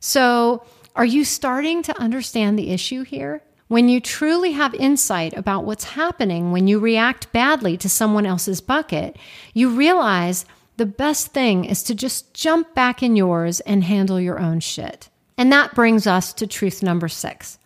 So, 0.00 0.64
are 0.96 1.04
you 1.04 1.26
starting 1.26 1.82
to 1.82 2.00
understand 2.00 2.58
the 2.58 2.70
issue 2.70 3.02
here? 3.02 3.42
When 3.68 3.86
you 3.90 4.00
truly 4.00 4.52
have 4.52 4.72
insight 4.72 5.36
about 5.36 5.64
what's 5.64 5.84
happening 5.84 6.52
when 6.52 6.68
you 6.68 6.78
react 6.78 7.32
badly 7.32 7.76
to 7.78 7.88
someone 7.90 8.24
else's 8.24 8.62
bucket, 8.62 9.18
you 9.52 9.68
realize 9.68 10.46
the 10.78 10.86
best 10.86 11.34
thing 11.34 11.66
is 11.66 11.82
to 11.82 11.94
just 11.94 12.32
jump 12.32 12.74
back 12.74 13.02
in 13.02 13.14
yours 13.14 13.60
and 13.60 13.84
handle 13.84 14.18
your 14.18 14.40
own 14.40 14.60
shit. 14.60 15.10
And 15.36 15.52
that 15.52 15.74
brings 15.74 16.06
us 16.06 16.32
to 16.34 16.46
truth 16.46 16.82
number 16.82 17.08
six. 17.08 17.58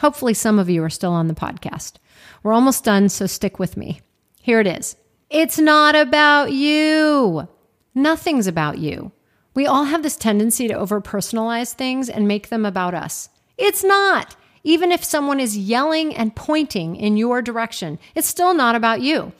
Hopefully, 0.00 0.34
some 0.34 0.58
of 0.58 0.68
you 0.68 0.82
are 0.82 0.90
still 0.90 1.12
on 1.12 1.28
the 1.28 1.34
podcast. 1.34 1.94
We're 2.42 2.52
almost 2.52 2.82
done, 2.82 3.08
so 3.08 3.26
stick 3.26 3.60
with 3.60 3.76
me. 3.76 4.00
Here 4.42 4.58
it 4.58 4.66
is 4.66 4.96
It's 5.28 5.58
not 5.60 5.94
about 5.94 6.50
you. 6.50 7.46
Nothing's 7.94 8.48
about 8.48 8.78
you. 8.78 9.12
We 9.54 9.66
all 9.66 9.84
have 9.84 10.02
this 10.02 10.16
tendency 10.16 10.68
to 10.68 10.74
over 10.74 11.00
personalize 11.00 11.72
things 11.74 12.08
and 12.08 12.28
make 12.28 12.48
them 12.48 12.64
about 12.64 12.94
us. 12.94 13.28
It's 13.58 13.82
not. 13.82 14.36
Even 14.62 14.92
if 14.92 15.02
someone 15.02 15.40
is 15.40 15.56
yelling 15.56 16.14
and 16.14 16.36
pointing 16.36 16.96
in 16.96 17.16
your 17.16 17.42
direction, 17.42 17.98
it's 18.14 18.28
still 18.28 18.54
not 18.54 18.74
about 18.74 19.00
you. 19.00 19.32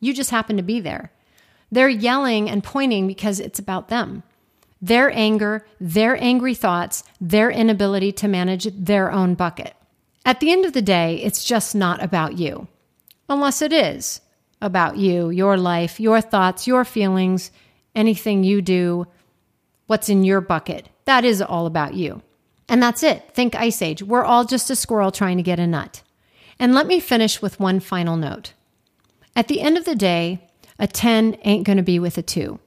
You 0.00 0.14
just 0.14 0.30
happen 0.30 0.56
to 0.56 0.62
be 0.62 0.80
there. 0.80 1.12
They're 1.70 1.88
yelling 1.88 2.50
and 2.50 2.64
pointing 2.64 3.06
because 3.06 3.38
it's 3.38 3.58
about 3.58 3.88
them. 3.88 4.22
Their 4.80 5.10
anger, 5.12 5.64
their 5.80 6.20
angry 6.20 6.54
thoughts, 6.54 7.04
their 7.20 7.50
inability 7.50 8.12
to 8.12 8.28
manage 8.28 8.64
their 8.74 9.12
own 9.12 9.34
bucket. 9.34 9.74
At 10.24 10.40
the 10.40 10.50
end 10.50 10.64
of 10.64 10.72
the 10.72 10.82
day, 10.82 11.16
it's 11.22 11.44
just 11.44 11.74
not 11.74 12.02
about 12.02 12.36
you. 12.36 12.66
Unless 13.28 13.62
it 13.62 13.72
is 13.72 14.20
about 14.60 14.96
you, 14.96 15.30
your 15.30 15.56
life, 15.56 16.00
your 16.00 16.20
thoughts, 16.20 16.66
your 16.66 16.84
feelings, 16.84 17.50
anything 17.94 18.44
you 18.44 18.60
do, 18.60 19.06
what's 19.86 20.08
in 20.08 20.24
your 20.24 20.40
bucket. 20.40 20.88
That 21.04 21.24
is 21.24 21.42
all 21.42 21.66
about 21.66 21.94
you. 21.94 22.22
And 22.68 22.82
that's 22.82 23.02
it. 23.02 23.34
Think 23.34 23.54
Ice 23.54 23.82
Age. 23.82 24.02
We're 24.02 24.24
all 24.24 24.44
just 24.44 24.70
a 24.70 24.76
squirrel 24.76 25.10
trying 25.10 25.36
to 25.36 25.42
get 25.42 25.60
a 25.60 25.66
nut. 25.66 26.02
And 26.58 26.74
let 26.74 26.86
me 26.86 27.00
finish 27.00 27.42
with 27.42 27.60
one 27.60 27.80
final 27.80 28.16
note. 28.16 28.52
At 29.34 29.48
the 29.48 29.60
end 29.60 29.76
of 29.76 29.84
the 29.84 29.94
day, 29.94 30.48
a 30.78 30.86
10 30.86 31.38
ain't 31.44 31.66
going 31.66 31.76
to 31.76 31.82
be 31.82 31.98
with 31.98 32.16
a 32.18 32.22
2. 32.22 32.58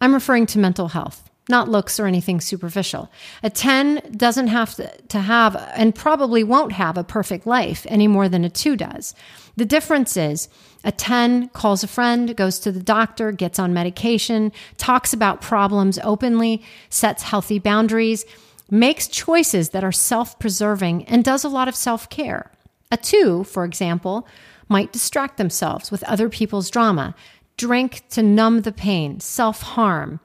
I'm 0.00 0.14
referring 0.14 0.46
to 0.46 0.58
mental 0.58 0.88
health, 0.88 1.30
not 1.48 1.68
looks 1.68 1.98
or 1.98 2.06
anything 2.06 2.40
superficial. 2.40 3.10
A 3.42 3.50
10 3.50 4.12
doesn't 4.16 4.48
have 4.48 4.74
to, 5.08 5.20
have 5.20 5.56
and 5.74 5.94
probably 5.94 6.44
won't 6.44 6.72
have 6.72 6.98
a 6.98 7.04
perfect 7.04 7.46
life 7.46 7.86
any 7.88 8.06
more 8.06 8.28
than 8.28 8.44
a 8.44 8.50
2 8.50 8.76
does. 8.76 9.14
The 9.56 9.64
difference 9.64 10.16
is 10.16 10.48
a 10.86 10.92
10 10.92 11.48
calls 11.48 11.82
a 11.82 11.88
friend, 11.88 12.36
goes 12.36 12.60
to 12.60 12.70
the 12.70 12.82
doctor, 12.82 13.32
gets 13.32 13.58
on 13.58 13.74
medication, 13.74 14.52
talks 14.78 15.12
about 15.12 15.42
problems 15.42 15.98
openly, 16.04 16.62
sets 16.88 17.24
healthy 17.24 17.58
boundaries, 17.58 18.24
makes 18.70 19.08
choices 19.08 19.70
that 19.70 19.82
are 19.82 19.92
self 19.92 20.38
preserving, 20.38 21.04
and 21.06 21.24
does 21.24 21.42
a 21.42 21.48
lot 21.48 21.66
of 21.66 21.74
self 21.74 22.08
care. 22.08 22.52
A 22.92 22.96
2, 22.96 23.44
for 23.44 23.64
example, 23.64 24.28
might 24.68 24.92
distract 24.92 25.38
themselves 25.38 25.90
with 25.90 26.04
other 26.04 26.28
people's 26.28 26.70
drama, 26.70 27.16
drink 27.56 28.04
to 28.10 28.22
numb 28.22 28.62
the 28.62 28.72
pain, 28.72 29.18
self 29.18 29.62
harm, 29.62 30.20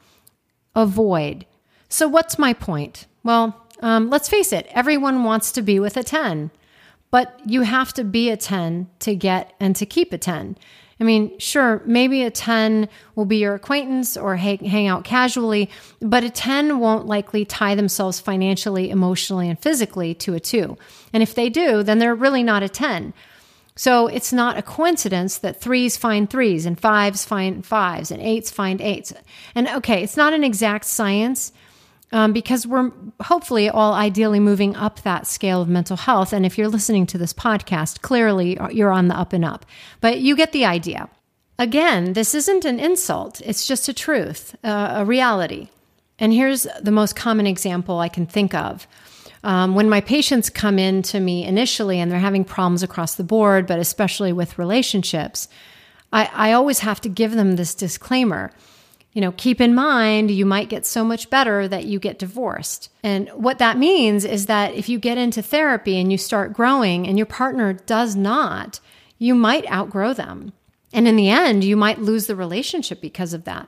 avoid. 0.76 1.46
So, 1.90 2.08
what's 2.08 2.38
my 2.38 2.54
point? 2.54 3.08
Well, 3.24 3.68
um, 3.82 4.12
let's 4.12 4.30
face 4.30 4.54
it, 4.54 4.68
everyone 4.70 5.24
wants 5.24 5.52
to 5.54 5.64
be 5.64 5.80
with 5.80 5.98
a 5.98 6.04
10, 6.04 6.52
but 7.12 7.40
you 7.46 7.62
have 7.62 7.94
to 7.94 8.04
be 8.04 8.30
a 8.30 8.38
10 8.38 8.90
to 9.00 9.16
get 9.16 9.54
and 9.60 9.76
to 9.76 9.86
keep 9.86 10.12
a 10.14 10.18
10. 10.18 10.58
I 11.00 11.04
mean, 11.04 11.38
sure, 11.40 11.82
maybe 11.86 12.22
a 12.24 12.30
10 12.30 12.88
will 13.16 13.26
be 13.26 13.38
your 13.38 13.56
acquaintance 13.56 14.16
or 14.16 14.36
hang, 14.36 14.60
hang 14.60 14.88
out 14.88 15.04
casually, 15.04 15.70
but 16.00 16.24
a 16.24 16.30
10 16.30 16.80
won't 16.80 17.08
likely 17.08 17.44
tie 17.44 17.74
themselves 17.74 18.20
financially, 18.20 18.92
emotionally, 18.92 19.50
and 19.50 19.60
physically 19.60 20.14
to 20.16 20.36
a 20.36 20.40
2. 20.40 20.78
And 21.12 21.24
if 21.24 21.34
they 21.34 21.50
do, 21.50 21.82
then 21.82 21.98
they're 21.98 22.16
really 22.16 22.44
not 22.44 22.62
a 22.62 22.70
10. 22.70 23.14
So 23.76 24.06
it's 24.06 24.32
not 24.32 24.60
a 24.60 24.62
coincidence 24.62 25.40
that 25.40 25.60
threes 25.60 25.98
find 25.98 26.30
threes 26.30 26.68
and 26.68 26.80
fives 26.80 27.26
find 27.26 27.66
fives 27.66 28.12
and 28.12 28.22
eights 28.22 28.52
find 28.52 28.80
eights. 28.80 29.12
And 29.56 29.68
okay, 29.68 30.04
it's 30.04 30.18
not 30.18 30.34
an 30.34 30.44
exact 30.44 30.86
science 30.86 31.52
um, 32.12 32.34
because 32.34 32.68
we're 32.68 32.92
hopefully 33.22 33.70
all 33.70 33.94
ideally 33.94 34.40
moving 34.40 34.76
up 34.76 35.02
that 35.02 35.28
scale 35.28 35.62
of 35.62 35.70
mental 35.70 35.98
health. 35.98 36.34
And 36.34 36.46
if 36.46 36.58
you're 36.58 36.68
listening 36.68 37.06
to 37.08 37.18
this 37.18 37.34
podcast, 37.34 38.02
clearly 38.02 38.58
you're 38.72 38.92
on 38.92 39.08
the 39.08 39.18
up 39.18 39.34
and 39.34 39.46
up. 39.46 39.66
But 40.02 40.20
you 40.20 40.36
get 40.36 40.52
the 40.52 40.66
idea. 40.66 41.10
Again, 41.58 42.14
this 42.14 42.34
isn't 42.34 42.66
an 42.66 42.80
insult, 42.80 43.40
it's 43.42 43.68
just 43.68 43.88
a 43.88 43.94
truth, 43.94 44.56
uh, 44.64 44.94
a 44.96 45.06
reality. 45.06 45.70
And 46.18 46.34
here's 46.34 46.68
the 46.82 46.92
most 46.92 47.16
common 47.16 47.48
example 47.48 48.00
I 48.00 48.10
can 48.10 48.26
think 48.26 48.54
of. 48.54 48.88
Um, 49.44 49.74
when 49.74 49.90
my 49.90 50.02
patients 50.02 50.50
come 50.50 50.78
in 50.78 51.02
to 51.04 51.20
me 51.20 51.46
initially 51.46 52.00
and 52.00 52.12
they're 52.12 52.20
having 52.20 52.44
problems 52.46 52.84
across 52.84 53.16
the 53.16 53.24
board, 53.24 53.66
but 53.66 53.80
especially 53.80 54.32
with 54.34 54.60
relationships, 54.60 55.48
I, 56.14 56.30
I 56.34 56.52
always 56.52 56.80
have 56.80 57.02
to 57.02 57.10
give 57.10 57.32
them 57.32 57.56
this 57.56 57.74
disclaimer. 57.74 58.52
You 59.14 59.22
know, 59.22 59.34
keep 59.34 59.60
in 59.60 59.76
mind 59.76 60.32
you 60.32 60.46
might 60.46 60.70
get 60.70 60.86
so 60.86 61.04
much 61.04 61.30
better 61.30 61.68
that 61.68 61.86
you 61.86 62.00
get 62.00 62.20
divorced. 62.20 62.90
And 63.04 63.30
what 63.30 63.60
that 63.60 63.78
means 63.78 64.24
is 64.24 64.46
that 64.46 64.74
if 64.74 64.88
you 64.88 65.00
get 65.00 65.18
into 65.18 65.42
therapy 65.42 66.00
and 66.00 66.12
you 66.12 66.18
start 66.18 66.54
growing 66.54 67.08
and 67.08 67.18
your 67.18 67.26
partner 67.26 67.74
does 67.74 68.16
not, 68.16 68.80
you 69.18 69.36
might 69.36 69.70
outgrow 69.70 70.14
them. 70.14 70.54
And 70.94 71.08
in 71.08 71.16
the 71.16 71.30
end, 71.30 71.64
you 71.64 71.76
might 71.76 72.00
lose 72.00 72.28
the 72.28 72.36
relationship 72.36 73.02
because 73.02 73.34
of 73.34 73.44
that. 73.44 73.68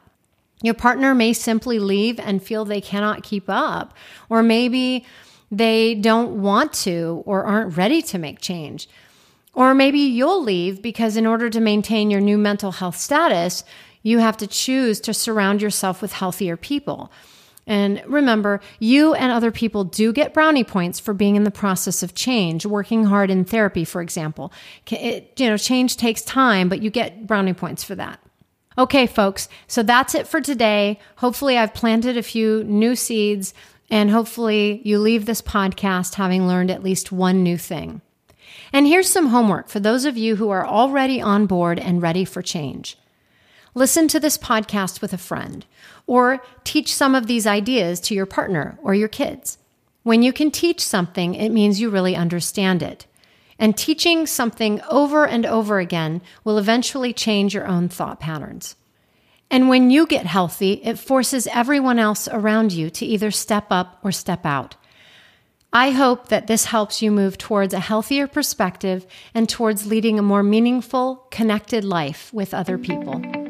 Your 0.61 0.73
partner 0.73 1.13
may 1.13 1.33
simply 1.33 1.77
leave 1.77 2.19
and 2.19 2.41
feel 2.41 2.63
they 2.63 2.81
cannot 2.81 3.23
keep 3.23 3.45
up, 3.47 3.93
or 4.29 4.41
maybe 4.41 5.05
they 5.51 5.93
don't 5.93 6.41
want 6.41 6.71
to 6.73 7.21
or 7.25 7.43
aren't 7.43 7.75
ready 7.75 8.01
to 8.03 8.17
make 8.17 8.39
change. 8.39 8.87
Or 9.53 9.75
maybe 9.75 9.99
you'll 9.99 10.41
leave 10.41 10.81
because, 10.81 11.15
in 11.15 11.27
order 11.27 11.49
to 11.49 11.59
maintain 11.59 12.09
your 12.09 12.21
new 12.21 12.37
mental 12.37 12.71
health 12.71 12.97
status, 12.97 13.63
you 14.03 14.19
have 14.19 14.37
to 14.37 14.47
choose 14.47 14.99
to 15.01 15.13
surround 15.13 15.61
yourself 15.61 16.01
with 16.01 16.13
healthier 16.13 16.55
people. 16.55 17.11
And 17.65 18.03
remember, 18.05 18.59
you 18.79 19.13
and 19.13 19.31
other 19.31 19.49
people 19.49 19.85
do 19.85 20.11
get 20.11 20.33
brownie 20.33 20.65
points 20.65 20.99
for 20.99 21.13
being 21.13 21.35
in 21.35 21.45
the 21.45 21.51
process 21.51 22.03
of 22.03 22.13
change, 22.13 22.65
working 22.65 23.05
hard 23.05 23.31
in 23.31 23.45
therapy, 23.45 23.85
for 23.85 24.01
example. 24.01 24.51
It, 24.91 25.33
you 25.37 25.47
know, 25.47 25.57
change 25.57 25.97
takes 25.97 26.21
time, 26.21 26.67
but 26.67 26.81
you 26.81 26.89
get 26.89 27.25
brownie 27.25 27.53
points 27.53 27.83
for 27.83 27.95
that. 27.95 28.19
Okay, 28.77 29.07
folks, 29.07 29.47
so 29.67 29.81
that's 29.81 30.13
it 30.13 30.27
for 30.27 30.41
today. 30.41 30.99
Hopefully, 31.17 31.57
I've 31.57 31.73
planted 31.73 32.17
a 32.17 32.23
few 32.23 32.63
new 32.65 32.95
seeds 32.95 33.53
and 33.93 34.09
hopefully, 34.09 34.81
you 34.83 34.97
leave 34.97 35.27
this 35.27 35.43
podcast 35.43 36.15
having 36.15 36.47
learned 36.47 36.71
at 36.71 36.81
least 36.81 37.11
one 37.11 37.43
new 37.43 37.59
thing. 37.59 38.01
And 38.71 38.87
here's 38.87 39.07
some 39.07 39.27
homework 39.27 39.67
for 39.69 39.79
those 39.79 40.05
of 40.05 40.17
you 40.17 40.35
who 40.35 40.49
are 40.49 40.65
already 40.65 41.21
on 41.21 41.45
board 41.45 41.77
and 41.77 42.01
ready 42.01 42.25
for 42.25 42.41
change. 42.41 42.97
Listen 43.75 44.07
to 44.07 44.19
this 44.19 44.37
podcast 44.37 45.01
with 45.01 45.13
a 45.13 45.17
friend, 45.17 45.65
or 46.05 46.43
teach 46.63 46.93
some 46.93 47.15
of 47.15 47.25
these 47.25 47.47
ideas 47.47 47.99
to 48.01 48.13
your 48.13 48.27
partner 48.27 48.77
or 48.83 48.93
your 48.93 49.07
kids. 49.07 49.57
When 50.03 50.21
you 50.21 50.31
can 50.31 50.51
teach 50.51 50.79
something, 50.79 51.33
it 51.33 51.49
means 51.49 51.81
you 51.81 51.89
really 51.89 52.15
understand 52.15 52.83
it. 52.83 53.07
And 53.57 53.75
teaching 53.75 54.27
something 54.27 54.79
over 54.89 55.25
and 55.25 55.45
over 55.45 55.79
again 55.79 56.21
will 56.43 56.59
eventually 56.59 57.13
change 57.13 57.55
your 57.55 57.65
own 57.65 57.89
thought 57.89 58.19
patterns. 58.19 58.75
And 59.49 59.69
when 59.69 59.89
you 59.89 60.05
get 60.05 60.25
healthy, 60.25 60.73
it 60.83 60.99
forces 60.99 61.47
everyone 61.47 61.97
else 61.97 62.27
around 62.27 62.73
you 62.73 62.89
to 62.91 63.05
either 63.05 63.31
step 63.31 63.67
up 63.71 63.99
or 64.03 64.11
step 64.11 64.45
out. 64.45 64.75
I 65.71 65.89
hope 65.91 66.27
that 66.27 66.45
this 66.45 66.65
helps 66.65 67.01
you 67.01 67.11
move 67.11 67.39
towards 67.39 67.73
a 67.73 67.79
healthier 67.79 68.27
perspective 68.27 69.07
and 69.33 69.49
towards 69.49 69.87
leading 69.87 70.19
a 70.19 70.23
more 70.23 70.43
meaningful, 70.43 71.27
connected 71.31 71.83
life 71.83 72.31
with 72.31 72.53
other 72.53 72.77
people. 72.77 73.42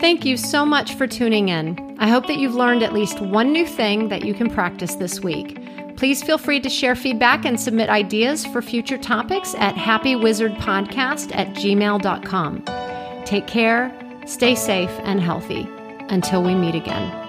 Thank 0.00 0.24
you 0.24 0.36
so 0.36 0.64
much 0.66 0.94
for 0.94 1.06
tuning 1.06 1.50
in. 1.50 1.96
I 1.98 2.08
hope 2.08 2.26
that 2.26 2.38
you've 2.38 2.54
learned 2.54 2.82
at 2.82 2.92
least 2.92 3.20
one 3.20 3.52
new 3.52 3.66
thing 3.66 4.08
that 4.08 4.24
you 4.24 4.34
can 4.34 4.50
practice 4.50 4.94
this 4.96 5.20
week. 5.20 5.58
Please 5.96 6.22
feel 6.22 6.38
free 6.38 6.60
to 6.60 6.70
share 6.70 6.96
feedback 6.96 7.44
and 7.44 7.60
submit 7.60 7.90
ideas 7.90 8.46
for 8.46 8.62
future 8.62 8.96
topics 8.96 9.54
at 9.56 9.74
happywizardpodcast 9.74 11.36
at 11.36 11.48
gmail.com. 11.54 12.64
Take 13.26 13.46
care 13.46 13.94
Stay 14.30 14.54
safe 14.54 14.92
and 15.02 15.20
healthy. 15.20 15.68
Until 16.08 16.42
we 16.42 16.54
meet 16.54 16.76
again. 16.76 17.19